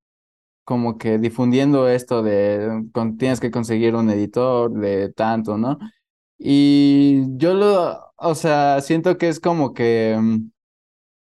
como 0.71 0.99
que 0.99 1.19
difundiendo 1.19 1.89
esto 1.89 2.23
de 2.23 2.85
con- 2.95 3.19
tienes 3.19 3.41
que 3.41 3.51
conseguir 3.51 3.97
un 3.97 4.09
editor 4.11 4.73
de 4.73 5.13
tanto, 5.13 5.59
¿no? 5.59 5.79
Y 6.39 7.25
yo 7.39 7.55
lo, 7.55 8.13
o 8.17 8.35
sea, 8.37 8.81
siento 8.83 9.19
que 9.19 9.29
es 9.29 9.41
como 9.41 9.75
que 9.75 10.17
mm, 10.21 10.51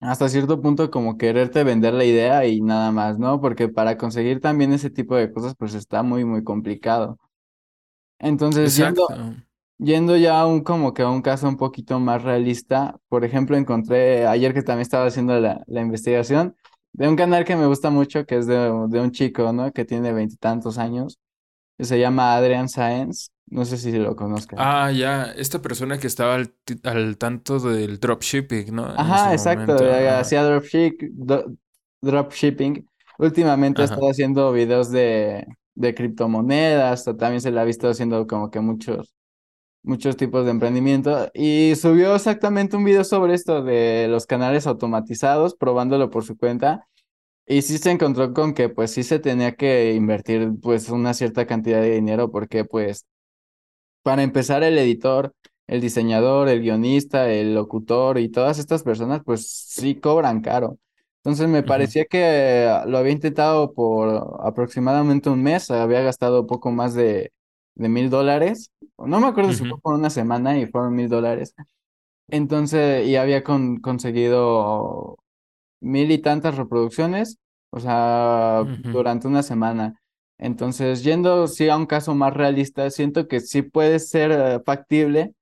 hasta 0.01 0.29
cierto 0.29 0.61
punto 0.63 0.91
como 0.91 1.19
quererte 1.19 1.65
vender 1.65 1.95
la 1.95 2.05
idea 2.05 2.47
y 2.47 2.61
nada 2.63 2.93
más, 2.93 3.19
¿no? 3.19 3.41
Porque 3.41 3.69
para 3.69 3.99
conseguir 3.99 4.41
también 4.41 4.73
ese 4.73 4.91
tipo 4.91 5.17
de 5.17 5.33
cosas, 5.33 5.55
pues 5.59 5.75
está 5.75 6.03
muy, 6.03 6.25
muy 6.25 6.45
complicado. 6.45 7.19
Entonces, 8.19 8.75
yendo. 8.75 9.09
Yendo 9.79 10.17
ya 10.17 10.41
a 10.41 10.47
un 10.47 10.63
como 10.65 10.95
que 10.95 11.03
a 11.03 11.11
un 11.11 11.23
caso 11.23 11.49
un 11.49 11.57
poquito 11.59 12.01
más 12.01 12.23
realista, 12.25 13.01
por 13.09 13.25
ejemplo, 13.25 13.57
encontré 13.57 14.27
ayer 14.27 14.55
que 14.55 14.63
también 14.63 14.83
estaba 14.83 15.07
haciendo 15.07 15.41
la, 15.41 15.65
la 15.69 15.83
investigación 15.83 16.57
de 16.97 17.09
un 17.09 17.17
canal 17.17 17.45
que 17.45 17.57
me 17.57 17.67
gusta 17.67 17.91
mucho, 17.91 18.25
que 18.27 18.39
es 18.39 18.47
de, 18.47 18.55
de 18.57 19.01
un 19.01 19.11
chico, 19.13 19.53
¿no? 19.53 19.73
Que 19.73 19.85
tiene 19.85 20.13
veintitantos 20.13 20.79
años, 20.79 21.19
que 21.79 21.85
se 21.87 21.99
llama 22.01 22.37
Adrian 22.37 22.69
Science, 22.69 23.31
no 23.49 23.65
sé 23.65 23.79
si 23.79 23.93
lo 23.93 24.17
conozcan. 24.17 24.59
Ah, 24.61 24.91
ya, 24.91 25.33
esta 25.33 25.61
persona 25.61 25.99
que 25.99 26.07
estaba 26.07 26.35
al, 26.37 26.55
al 26.85 27.19
tanto 27.19 27.59
del 27.61 28.01
dropshipping, 28.01 28.75
¿no? 28.75 28.87
En 28.91 28.97
Ajá, 29.01 29.33
exacto, 29.35 29.75
Ajá. 29.75 30.21
hacía 30.21 30.43
dropship- 30.45 31.11
do- 31.13 31.55
dropshipping. 32.01 32.89
Últimamente 33.19 33.83
ha 33.83 33.85
estado 33.85 34.11
haciendo 34.11 34.53
videos 34.53 34.91
de, 34.91 35.47
de 35.75 35.95
criptomonedas, 35.95 37.05
también 37.05 37.41
se 37.41 37.51
le 37.51 37.61
ha 37.61 37.65
visto 37.65 37.89
haciendo 37.89 38.27
como 38.27 38.51
que 38.51 38.61
muchos 38.61 39.15
muchos 39.87 40.17
tipos 40.17 40.45
de 40.45 40.51
emprendimiento 40.51 41.31
y 41.35 41.75
subió 41.77 42.15
exactamente 42.17 42.77
un 42.77 42.85
video 42.85 43.05
sobre 43.05 43.35
esto 43.35 43.63
de 43.63 44.09
los 44.09 44.27
canales 44.27 44.67
automatizados, 44.67 45.55
probándolo 45.55 46.11
por 46.11 46.25
su 46.25 46.37
cuenta. 46.37 46.89
Y 47.47 47.63
sí 47.63 47.79
se 47.79 47.93
encontró 47.93 48.35
con 48.35 48.55
que 48.55 48.69
pues 48.69 48.93
sí 48.93 49.05
se 49.05 49.21
tenía 49.21 49.55
que 49.57 49.95
invertir 49.95 50.51
pues 50.63 50.91
una 50.91 51.15
cierta 51.15 51.47
cantidad 51.47 51.81
de 51.81 51.93
dinero 51.95 52.31
porque 52.33 52.65
pues 52.65 53.07
para 54.03 54.23
empezar 54.23 54.63
el 54.63 54.79
editor, 54.79 55.35
el 55.67 55.81
diseñador, 55.81 56.49
el 56.49 56.63
guionista, 56.63 57.31
el 57.31 57.55
locutor 57.55 58.19
y 58.19 58.29
todas 58.31 58.59
estas 58.59 58.83
personas 58.83 59.23
pues 59.25 59.49
sí 59.49 59.97
cobran 59.97 60.41
caro. 60.41 60.79
Entonces 61.19 61.49
me 61.49 61.63
parecía 61.63 62.05
que 62.07 62.69
lo 62.87 62.99
había 62.99 63.13
intentado 63.13 63.73
por 63.75 64.39
aproximadamente 64.45 65.31
un 65.31 65.43
mes, 65.43 65.71
había 65.71 66.03
gastado 66.03 66.47
poco 66.47 66.71
más 66.73 66.95
de 66.95 67.33
de 67.77 67.91
mil 67.91 68.11
dólares. 68.11 68.73
No 68.99 69.21
me 69.21 69.29
acuerdo 69.29 69.55
si 69.55 69.67
fue 69.67 69.81
por 69.81 69.95
una 69.97 70.11
semana 70.11 70.59
y 70.59 70.67
fueron 70.67 70.97
mil 70.97 71.09
dólares. 71.11 71.55
Entonces, 72.29 73.07
y 73.07 73.17
había 73.17 73.45
con- 73.45 73.79
conseguido 73.81 75.19
mil 75.81 76.11
y 76.13 76.19
tantas 76.19 76.57
reproducciones, 76.57 77.39
o 77.71 77.81
sea, 77.81 78.65
Ujú. 78.65 78.93
durante 78.93 79.29
una 79.29 79.43
semana. 79.45 80.01
Entonces, 80.39 81.05
yendo 81.05 81.49
sí 81.49 81.69
a 81.69 81.77
un 81.77 81.87
caso 81.87 82.15
más 82.15 82.35
realista, 82.35 82.91
siento 82.91 83.29
que 83.29 83.41
sí 83.41 83.63
puede 83.63 83.99
ser 84.01 84.33
eh, 84.33 84.61
factible 84.67 85.35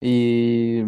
y, 0.00 0.82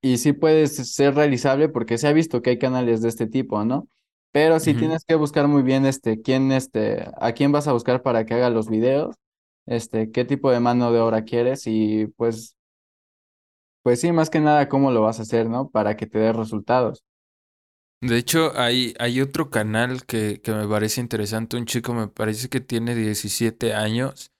y 0.00 0.18
sí 0.18 0.32
puede 0.32 0.66
ser 0.68 1.14
realizable 1.14 1.68
porque 1.68 1.98
se 1.98 2.08
ha 2.08 2.12
visto 2.12 2.42
que 2.42 2.50
hay 2.50 2.58
canales 2.58 3.00
de 3.02 3.08
este 3.08 3.26
tipo, 3.26 3.64
¿no? 3.64 3.88
Pero 4.32 4.60
sí 4.60 4.74
tienes 4.74 5.04
que 5.04 5.14
buscar 5.14 5.48
muy 5.48 5.62
bien 5.62 5.86
este, 5.86 6.20
quién, 6.20 6.52
este, 6.52 7.06
a 7.20 7.32
quién 7.32 7.52
vas 7.52 7.68
a 7.68 7.72
buscar 7.72 8.02
para 8.02 8.26
que 8.26 8.34
haga 8.34 8.50
los 8.50 8.68
videos, 8.68 9.16
este, 9.66 10.10
qué 10.12 10.24
tipo 10.24 10.50
de 10.50 10.60
mano 10.60 10.92
de 10.92 11.00
obra 11.00 11.24
quieres 11.24 11.64
y 11.66 12.06
pues, 12.16 12.56
pues 13.82 14.00
sí, 14.00 14.10
más 14.12 14.30
que 14.30 14.40
nada 14.40 14.68
cómo 14.68 14.90
lo 14.90 15.02
vas 15.02 15.18
a 15.20 15.22
hacer, 15.22 15.48
¿no? 15.48 15.70
Para 15.70 15.96
que 15.96 16.06
te 16.06 16.18
dé 16.18 16.32
resultados. 16.32 17.04
De 18.00 18.18
hecho, 18.18 18.52
hay, 18.58 18.94
hay 18.98 19.20
otro 19.22 19.48
canal 19.50 20.04
que, 20.06 20.40
que 20.42 20.52
me 20.52 20.68
parece 20.68 21.00
interesante. 21.00 21.56
Un 21.56 21.64
chico 21.64 21.94
me 21.94 22.08
parece 22.08 22.48
que 22.50 22.60
tiene 22.60 22.94
17 22.94 23.72
años. 23.74 24.30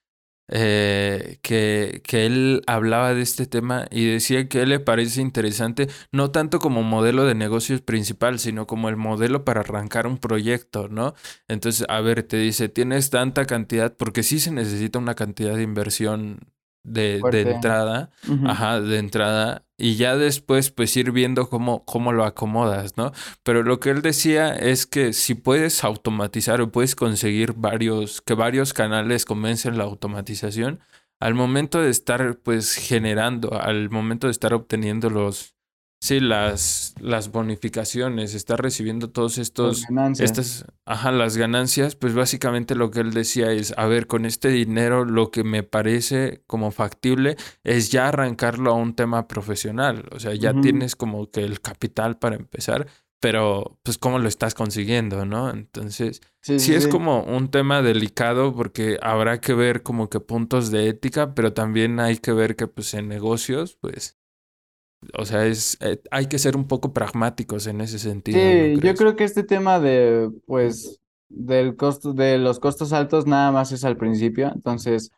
Eh, 0.47 1.39
que, 1.41 2.01
que 2.03 2.25
él 2.25 2.61
hablaba 2.67 3.13
de 3.13 3.21
este 3.21 3.47
tema 3.47 3.87
y 3.89 4.05
decía 4.05 4.47
que 4.47 4.65
le 4.65 4.79
parece 4.79 5.21
interesante, 5.21 5.87
no 6.11 6.31
tanto 6.31 6.59
como 6.59 6.83
modelo 6.83 7.25
de 7.25 7.35
negocios 7.35 7.81
principal, 7.81 8.39
sino 8.39 8.67
como 8.67 8.89
el 8.89 8.95
modelo 8.95 9.43
para 9.43 9.61
arrancar 9.61 10.07
un 10.07 10.17
proyecto, 10.17 10.87
¿no? 10.87 11.15
Entonces, 11.47 11.85
a 11.89 12.01
ver, 12.01 12.23
te 12.23 12.37
dice, 12.37 12.69
tienes 12.69 13.09
tanta 13.09 13.45
cantidad, 13.45 13.95
porque 13.95 14.23
sí 14.23 14.39
se 14.39 14.51
necesita 14.51 14.99
una 14.99 15.15
cantidad 15.15 15.55
de 15.55 15.63
inversión 15.63 16.39
de, 16.83 17.21
de 17.31 17.41
entrada, 17.41 18.11
ajá, 18.45 18.79
de 18.81 18.99
entrada, 18.99 19.64
y 19.77 19.95
ya 19.95 20.15
después, 20.15 20.71
pues 20.71 20.95
ir 20.95 21.11
viendo 21.11 21.49
cómo, 21.49 21.83
cómo 21.85 22.13
lo 22.13 22.23
acomodas, 22.23 22.97
¿no? 22.97 23.11
Pero 23.43 23.63
lo 23.63 23.79
que 23.79 23.89
él 23.89 24.01
decía 24.01 24.53
es 24.55 24.85
que 24.85 25.13
si 25.13 25.35
puedes 25.35 25.83
automatizar 25.83 26.61
o 26.61 26.71
puedes 26.71 26.95
conseguir 26.95 27.53
varios, 27.53 28.21
que 28.21 28.33
varios 28.35 28.73
canales 28.73 29.25
comiencen 29.25 29.77
la 29.77 29.83
automatización, 29.83 30.79
al 31.19 31.33
momento 31.33 31.81
de 31.81 31.89
estar 31.89 32.37
pues 32.43 32.75
generando, 32.75 33.59
al 33.59 33.89
momento 33.89 34.27
de 34.27 34.31
estar 34.31 34.53
obteniendo 34.53 35.09
los, 35.09 35.54
sí, 36.05 36.19
las, 36.19 36.93
las 36.99 37.31
bonificaciones, 37.31 38.33
estar 38.33 38.61
recibiendo 38.61 39.09
todos 39.11 39.37
Las 39.61 39.77
estos, 39.77 39.87
ganancias. 39.87 40.31
estas, 40.31 40.65
ajá, 40.85 41.11
las 41.11 41.37
ganancias, 41.37 41.95
pues 41.95 42.13
básicamente 42.13 42.75
lo 42.75 42.91
que 42.91 42.99
él 43.01 43.11
decía 43.13 43.51
es, 43.51 43.73
a 43.77 43.85
ver, 43.87 44.07
con 44.07 44.25
este 44.25 44.49
dinero 44.49 45.05
lo 45.05 45.31
que 45.31 45.43
me 45.43 45.63
parece 45.63 46.43
como 46.47 46.71
factible 46.71 47.37
es 47.63 47.91
ya 47.91 48.07
arrancarlo 48.09 48.71
a 48.71 48.75
un 48.75 48.95
tema 48.95 49.27
profesional, 49.27 50.07
o 50.11 50.19
sea, 50.19 50.33
ya 50.35 50.53
tienes 50.59 50.95
como 50.95 51.29
que 51.31 51.41
el 51.43 51.61
capital 51.61 52.17
para 52.19 52.35
empezar, 52.35 52.87
pero 53.19 53.79
pues 53.83 53.97
cómo 53.97 54.19
lo 54.19 54.27
estás 54.27 54.53
consiguiendo, 54.53 55.25
¿no? 55.25 55.49
Entonces, 55.49 56.21
Sí, 56.41 56.59
sí 56.59 56.59
sí, 56.59 56.73
es 56.75 56.83
sí. 56.83 56.89
como 56.89 57.23
un 57.23 57.49
tema 57.49 57.81
delicado 57.81 58.53
porque 58.55 58.99
habrá 59.01 59.41
que 59.41 59.53
ver 59.53 59.81
como 59.83 60.09
que 60.09 60.19
puntos 60.19 60.69
de 60.71 60.89
ética, 60.89 61.33
pero 61.33 61.53
también 61.53 61.99
hay 61.99 62.17
que 62.17 62.33
ver 62.33 62.55
que 62.55 62.67
pues 62.67 62.93
en 62.93 63.07
negocios, 63.07 63.77
pues, 63.81 64.17
o 65.17 65.25
sea, 65.25 65.45
es, 65.45 65.77
eh, 65.81 66.01
hay 66.11 66.27
que 66.27 66.39
ser 66.39 66.55
un 66.55 66.67
poco 66.67 66.93
pragmáticos 66.93 67.67
en 67.67 67.81
ese 67.81 67.99
sentido, 67.99 68.53
¿no 68.53 68.67
Sí, 68.67 68.79
yo 68.81 68.95
creo 68.95 69.15
que 69.15 69.23
este 69.23 69.43
tema 69.43 69.79
de, 69.79 70.29
pues, 70.45 70.99
del 71.29 71.75
costo, 71.75 72.13
de 72.13 72.37
los 72.37 72.59
costos 72.59 72.93
altos 72.93 73.25
nada 73.27 73.51
más 73.51 73.71
es 73.71 73.83
al 73.83 73.97
principio, 73.97 74.51
entonces 74.53 75.11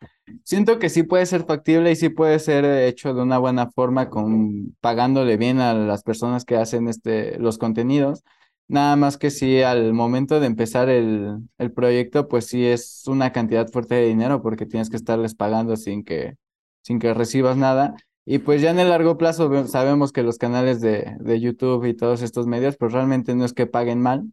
siento 0.44 0.78
que 0.78 0.88
sí 0.88 1.02
puede 1.02 1.26
ser 1.26 1.44
factible 1.44 1.90
y 1.92 1.96
sí 1.96 2.08
puede 2.08 2.38
ser 2.38 2.64
hecho 2.64 3.14
de 3.14 3.22
una 3.22 3.38
buena 3.38 3.70
forma 3.70 4.08
con 4.10 4.76
pagándole 4.80 5.36
bien 5.36 5.60
a 5.60 5.74
las 5.74 6.02
personas 6.02 6.44
que 6.44 6.56
hacen 6.56 6.88
este, 6.88 7.38
los 7.38 7.58
contenidos, 7.58 8.24
nada 8.68 8.96
más 8.96 9.16
que 9.18 9.30
sí 9.30 9.62
al 9.62 9.92
momento 9.94 10.40
de 10.40 10.46
empezar 10.46 10.88
el, 10.88 11.38
el 11.58 11.72
proyecto, 11.72 12.28
pues 12.28 12.46
sí 12.46 12.66
es 12.66 13.04
una 13.06 13.32
cantidad 13.32 13.68
fuerte 13.68 13.94
de 13.96 14.06
dinero 14.06 14.42
porque 14.42 14.66
tienes 14.66 14.90
que 14.90 14.96
estarles 14.96 15.34
pagando 15.34 15.76
sin 15.76 16.04
que, 16.04 16.36
sin 16.82 16.98
que 16.98 17.14
recibas 17.14 17.56
nada. 17.56 17.94
Y 18.30 18.40
pues 18.40 18.60
ya 18.60 18.70
en 18.70 18.78
el 18.78 18.90
largo 18.90 19.16
plazo 19.16 19.66
sabemos 19.68 20.12
que 20.12 20.22
los 20.22 20.36
canales 20.36 20.82
de, 20.82 21.16
de 21.18 21.40
YouTube 21.40 21.86
y 21.86 21.94
todos 21.94 22.20
estos 22.20 22.46
medios, 22.46 22.76
pues 22.76 22.92
realmente 22.92 23.34
no 23.34 23.46
es 23.46 23.54
que 23.54 23.66
paguen 23.66 24.02
mal, 24.02 24.30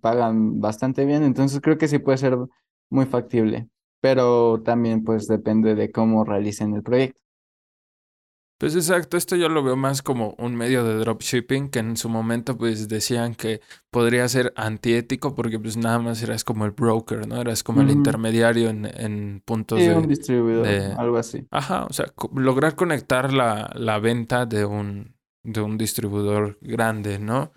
pagan 0.00 0.58
bastante 0.58 1.04
bien, 1.04 1.22
entonces 1.22 1.60
creo 1.60 1.78
que 1.78 1.86
sí 1.86 2.00
puede 2.00 2.18
ser 2.18 2.36
muy 2.90 3.06
factible, 3.06 3.68
pero 4.00 4.60
también 4.64 5.04
pues 5.04 5.28
depende 5.28 5.76
de 5.76 5.92
cómo 5.92 6.24
realicen 6.24 6.74
el 6.74 6.82
proyecto. 6.82 7.20
Pues 8.58 8.74
exacto, 8.74 9.18
esto 9.18 9.36
yo 9.36 9.50
lo 9.50 9.62
veo 9.62 9.76
más 9.76 10.00
como 10.00 10.34
un 10.38 10.56
medio 10.56 10.82
de 10.82 10.94
dropshipping 10.94 11.68
que 11.68 11.78
en 11.80 11.96
su 11.98 12.08
momento 12.08 12.56
pues 12.56 12.88
decían 12.88 13.34
que 13.34 13.60
podría 13.90 14.26
ser 14.28 14.54
antiético 14.56 15.34
porque 15.34 15.58
pues 15.60 15.76
nada 15.76 15.98
más 15.98 16.22
eras 16.22 16.42
como 16.42 16.64
el 16.64 16.70
broker, 16.70 17.26
¿no? 17.28 17.38
Eras 17.40 17.62
como 17.62 17.82
el 17.82 17.90
intermediario 17.90 18.70
en, 18.70 18.86
en 18.86 19.42
puntos 19.44 19.80
Sí, 19.80 19.88
un 19.90 20.02
de, 20.02 20.08
distribuidor, 20.08 20.66
de, 20.68 20.94
algo 20.98 21.16
así. 21.18 21.46
Ajá, 21.50 21.84
o 21.84 21.92
sea, 21.92 22.06
co- 22.14 22.30
lograr 22.34 22.76
conectar 22.76 23.32
la, 23.32 23.70
la 23.74 23.98
venta 23.98 24.46
de 24.46 24.64
un, 24.64 25.14
de 25.42 25.60
un 25.60 25.76
distribuidor 25.78 26.58
grande, 26.62 27.18
¿no? 27.18 27.52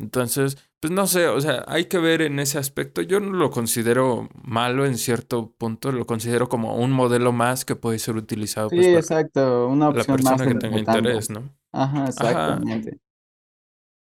Entonces, 0.00 0.58
pues 0.82 0.92
no 0.92 1.06
sé, 1.06 1.28
o 1.28 1.40
sea, 1.40 1.64
hay 1.68 1.84
que 1.84 1.98
ver 1.98 2.22
en 2.22 2.40
ese 2.40 2.58
aspecto. 2.58 3.02
Yo 3.02 3.20
no 3.20 3.30
lo 3.34 3.52
considero 3.52 4.28
malo 4.42 4.84
en 4.84 4.98
cierto 4.98 5.54
punto, 5.56 5.92
lo 5.92 6.06
considero 6.06 6.48
como 6.48 6.74
un 6.74 6.90
modelo 6.90 7.30
más 7.30 7.64
que 7.64 7.76
puede 7.76 8.00
ser 8.00 8.16
utilizado 8.16 8.68
Sí, 8.68 8.74
pues 8.74 8.88
para 8.88 8.98
exacto, 8.98 9.68
una 9.68 9.92
la 9.92 10.00
opción 10.00 10.20
más 10.24 10.32
persona 10.32 10.44
que 10.44 10.50
en 10.50 10.58
tenga 10.58 10.78
interés, 10.80 11.30
¿no? 11.30 11.48
Ajá, 11.70 12.06
exactamente. 12.08 12.98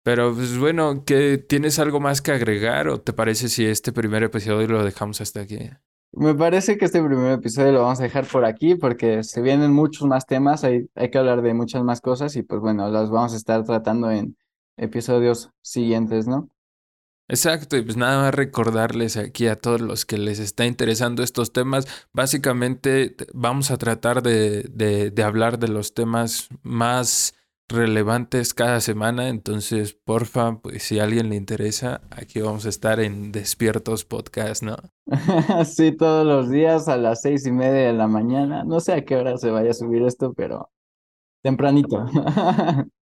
Pero 0.04 0.34
pues 0.34 0.58
bueno, 0.58 1.04
¿qué, 1.06 1.38
¿tienes 1.38 1.80
algo 1.80 2.00
más 2.00 2.22
que 2.22 2.32
agregar 2.32 2.88
o 2.88 3.02
te 3.02 3.12
parece 3.12 3.50
si 3.50 3.66
este 3.66 3.92
primer 3.92 4.24
episodio 4.24 4.66
lo 4.66 4.82
dejamos 4.82 5.20
hasta 5.20 5.42
aquí? 5.42 5.60
Me 6.14 6.34
parece 6.34 6.78
que 6.78 6.86
este 6.86 7.04
primer 7.04 7.34
episodio 7.34 7.74
lo 7.74 7.82
vamos 7.82 8.00
a 8.00 8.04
dejar 8.04 8.26
por 8.26 8.46
aquí 8.46 8.76
porque 8.76 9.26
se 9.26 9.42
vienen 9.42 9.74
muchos 9.74 10.08
más 10.08 10.26
temas, 10.26 10.64
hay, 10.64 10.90
hay 10.96 11.12
que 11.12 11.18
hablar 11.18 11.42
de 11.42 11.54
muchas 11.54 11.84
más 11.84 12.00
cosas 12.00 12.38
y 12.38 12.44
pues 12.44 12.62
bueno, 12.62 12.90
las 12.90 13.10
vamos 13.10 13.34
a 13.34 13.36
estar 13.36 13.66
tratando 13.66 14.10
en 14.10 14.38
episodios 14.78 15.52
siguientes, 15.62 16.26
¿no? 16.26 16.50
Exacto, 17.32 17.78
y 17.78 17.84
pues 17.84 17.96
nada 17.96 18.24
más 18.24 18.34
recordarles 18.34 19.16
aquí 19.16 19.46
a 19.46 19.56
todos 19.56 19.82
los 19.82 20.04
que 20.04 20.18
les 20.18 20.40
está 20.40 20.66
interesando 20.66 21.22
estos 21.22 21.54
temas, 21.54 21.88
básicamente 22.12 23.16
vamos 23.36 23.70
a 23.70 23.78
tratar 23.78 24.24
de, 24.24 24.64
de, 24.64 25.24
hablar 25.24 25.60
de 25.60 25.68
los 25.68 25.94
temas 25.94 26.50
más 26.64 27.36
relevantes 27.68 28.56
cada 28.56 28.82
semana, 28.82 29.30
entonces 29.30 29.94
porfa, 29.94 30.60
pues 30.60 30.82
si 30.82 30.98
a 30.98 31.04
alguien 31.04 31.30
le 31.30 31.36
interesa, 31.36 32.02
aquí 32.10 32.42
vamos 32.42 32.66
a 32.66 32.70
estar 32.70 33.00
en 33.00 33.32
Despiertos 33.32 34.06
Podcast, 34.06 34.64
¿no? 34.64 34.78
sí, 35.66 35.92
todos 35.92 36.26
los 36.26 36.50
días 36.50 36.88
a 36.88 36.98
las 36.98 37.22
seis 37.22 37.46
y 37.46 37.52
media 37.52 37.90
de 37.90 37.94
la 37.94 38.08
mañana, 38.08 38.64
no 38.64 38.80
sé 38.80 38.94
a 38.94 39.06
qué 39.06 39.16
hora 39.16 39.38
se 39.38 39.52
vaya 39.52 39.70
a 39.70 39.76
subir 39.76 40.02
esto, 40.02 40.34
pero 40.34 40.72
tempranito. 41.44 42.08